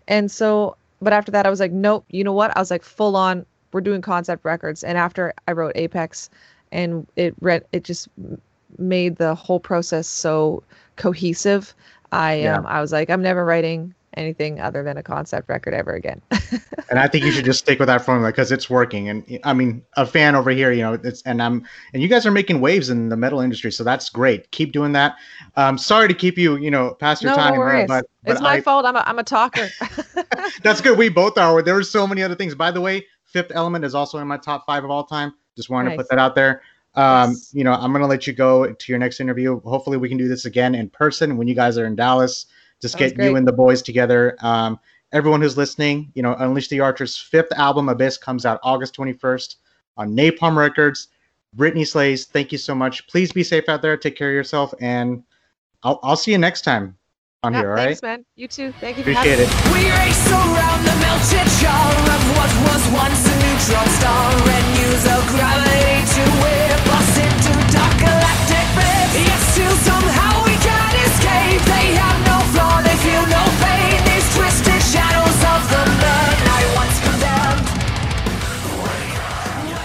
And 0.09 0.31
so, 0.31 0.77
but 1.01 1.13
after 1.13 1.33
that, 1.33 1.47
I 1.47 1.51
was 1.51 1.61
like, 1.61 1.73
nope. 1.73 2.05
You 2.11 2.25
know 2.25 2.33
what? 2.33 2.57
I 2.57 2.61
was 2.61 2.71
like, 2.71 2.83
full 2.83 3.17
on. 3.17 3.47
We're 3.73 3.81
doing 3.81 4.03
concept 4.03 4.45
records. 4.45 4.85
And 4.85 4.99
after 4.99 5.33
I 5.49 5.53
wrote 5.53 5.73
Apex, 5.77 6.29
and 6.73 7.07
it 7.17 7.35
read, 7.41 7.65
it 7.73 7.85
just 7.85 8.09
made 8.79 9.17
the 9.17 9.35
whole 9.35 9.61
process 9.61 10.07
so 10.07 10.63
cohesive. 10.97 11.75
I 12.11 12.41
yeah. 12.41 12.59
um, 12.59 12.67
I 12.67 12.81
was 12.81 12.93
like, 12.93 13.09
I'm 13.09 13.23
never 13.23 13.45
writing 13.45 13.95
anything 14.15 14.61
other 14.61 14.83
than 14.83 14.97
a 14.97 15.03
concept 15.03 15.49
record 15.49 15.75
ever 15.75 15.93
again. 15.93 16.21
and 16.91 16.99
I 16.99 17.09
think 17.09 17.25
you 17.25 17.33
should 17.33 17.45
just 17.45 17.61
stick 17.61 17.79
with 17.79 17.89
that 17.89 18.05
formula 18.05 18.31
because 18.31 18.53
it's 18.53 18.69
working. 18.69 19.09
And 19.09 19.41
I 19.45 19.53
mean, 19.53 19.83
a 19.97 20.07
fan 20.07 20.35
over 20.35 20.51
here, 20.51 20.73
you 20.73 20.83
know, 20.83 20.95
it's 20.95 21.23
and 21.23 21.43
I'm 21.43 21.65
and 21.93 22.03
you 22.03 22.09
guys 22.09 22.27
are 22.27 22.31
making 22.31 22.61
waves 22.61 22.91
in 22.91 23.09
the 23.09 23.17
metal 23.17 23.41
industry, 23.41 23.73
so 23.73 23.85
that's 23.85 24.09
great. 24.11 24.51
Keep 24.51 24.73
doing 24.73 24.93
that. 24.93 25.17
Um, 25.57 25.79
sorry 25.79 26.09
to 26.09 26.15
keep 26.15 26.39
you, 26.39 26.57
you 26.57 26.71
know, 26.71 26.95
past 26.95 27.23
your 27.23 27.33
no, 27.33 27.37
time, 27.37 27.55
no 27.55 27.61
worries. 27.61 27.89
but, 27.89 28.07
but 28.23 28.33
it's 28.33 28.41
my 28.41 28.55
I, 28.55 28.61
fault. 28.61 28.85
I'm 28.85 28.97
a 28.97 29.05
I'm 29.07 29.19
a 29.19 29.25
talker. 29.25 29.69
that's 30.63 30.81
good. 30.81 30.99
We 30.99 31.09
both 31.09 31.39
are. 31.39 31.63
There 31.63 31.75
were 31.75 31.83
so 31.83 32.07
many 32.07 32.23
other 32.23 32.35
things. 32.35 32.55
By 32.55 32.71
the 32.71 32.81
way, 32.81 33.07
Fifth 33.25 33.53
Element 33.55 33.85
is 33.85 33.95
also 33.95 34.19
in 34.19 34.29
my 34.29 34.37
top 34.37 34.67
five 34.67 34.85
of 34.85 34.91
all 34.91 35.05
time. 35.05 35.35
Just 35.57 35.71
wanted 35.71 35.91
nice. 35.91 35.99
to 35.99 36.03
put 36.05 36.11
that 36.11 36.19
out 36.19 36.35
there. 36.35 36.63
Um, 36.95 37.31
yes. 37.31 37.51
you 37.55 37.65
know, 37.65 37.73
I'm 37.73 37.93
gonna 37.93 38.07
let 38.07 38.27
you 38.27 38.33
go 38.33 38.71
to 38.71 38.93
your 38.93 38.99
next 38.99 39.21
interview. 39.21 39.61
Hopefully, 39.63 39.97
we 39.97 40.09
can 40.09 40.19
do 40.19 40.29
this 40.29 40.45
again 40.45 40.75
in 40.75 40.91
person 40.91 41.37
when 41.37 41.49
you 41.49 41.55
guys 41.55 41.79
are 41.79 41.87
in 41.87 41.97
Dallas. 41.97 42.47
Just 42.83 42.99
get 42.99 43.17
you 43.17 43.37
and 43.37 43.47
the 43.47 43.53
boys 43.53 43.81
together. 43.81 44.37
Um, 44.41 44.79
everyone 45.13 45.41
who's 45.41 45.57
listening, 45.57 46.11
you 46.15 46.23
know, 46.23 46.35
Unleash 46.35 46.69
the 46.69 46.81
Archer's 46.81 47.17
fifth 47.17 47.53
album, 47.53 47.89
Abyss, 47.89 48.19
comes 48.19 48.45
out 48.45 48.59
August 48.63 48.97
21st 48.97 49.57
on 49.97 50.17
Napalm 50.17 50.57
Records. 50.57 51.09
Brittney 51.57 51.87
Slayes, 51.87 52.27
thank 52.27 52.51
you 52.51 52.59
so 52.59 52.75
much. 52.75 53.07
Please 53.07 53.31
be 53.31 53.45
safe 53.45 53.69
out 53.69 53.83
there. 53.83 53.97
Take 53.97 54.17
care 54.17 54.31
of 54.31 54.35
yourself, 54.35 54.75
and 54.81 55.23
I'll, 55.83 56.01
I'll 56.03 56.17
see 56.17 56.33
you 56.33 56.39
next 56.39 56.63
time 56.63 56.97
on 57.43 57.53
yeah, 57.53 57.61
here. 57.61 57.71
All 57.71 57.77
thanks, 57.77 58.03
right? 58.03 58.19
man. 58.19 58.25
You 58.37 58.49
too. 58.49 58.73
Thank 58.81 58.97
you. 58.97 59.03
Appreciate 59.03 59.39
it. 59.39 59.49
We 59.71 59.91
race 59.91 60.27
around 60.33 60.83
the 60.85 60.97
melted 60.99 61.49
jar 61.61 61.93
of 61.93 62.23
what 62.37 62.51
was 62.67 62.83
once 62.95 63.23
a 63.29 63.35
neutron 63.37 63.89
star 64.01 64.32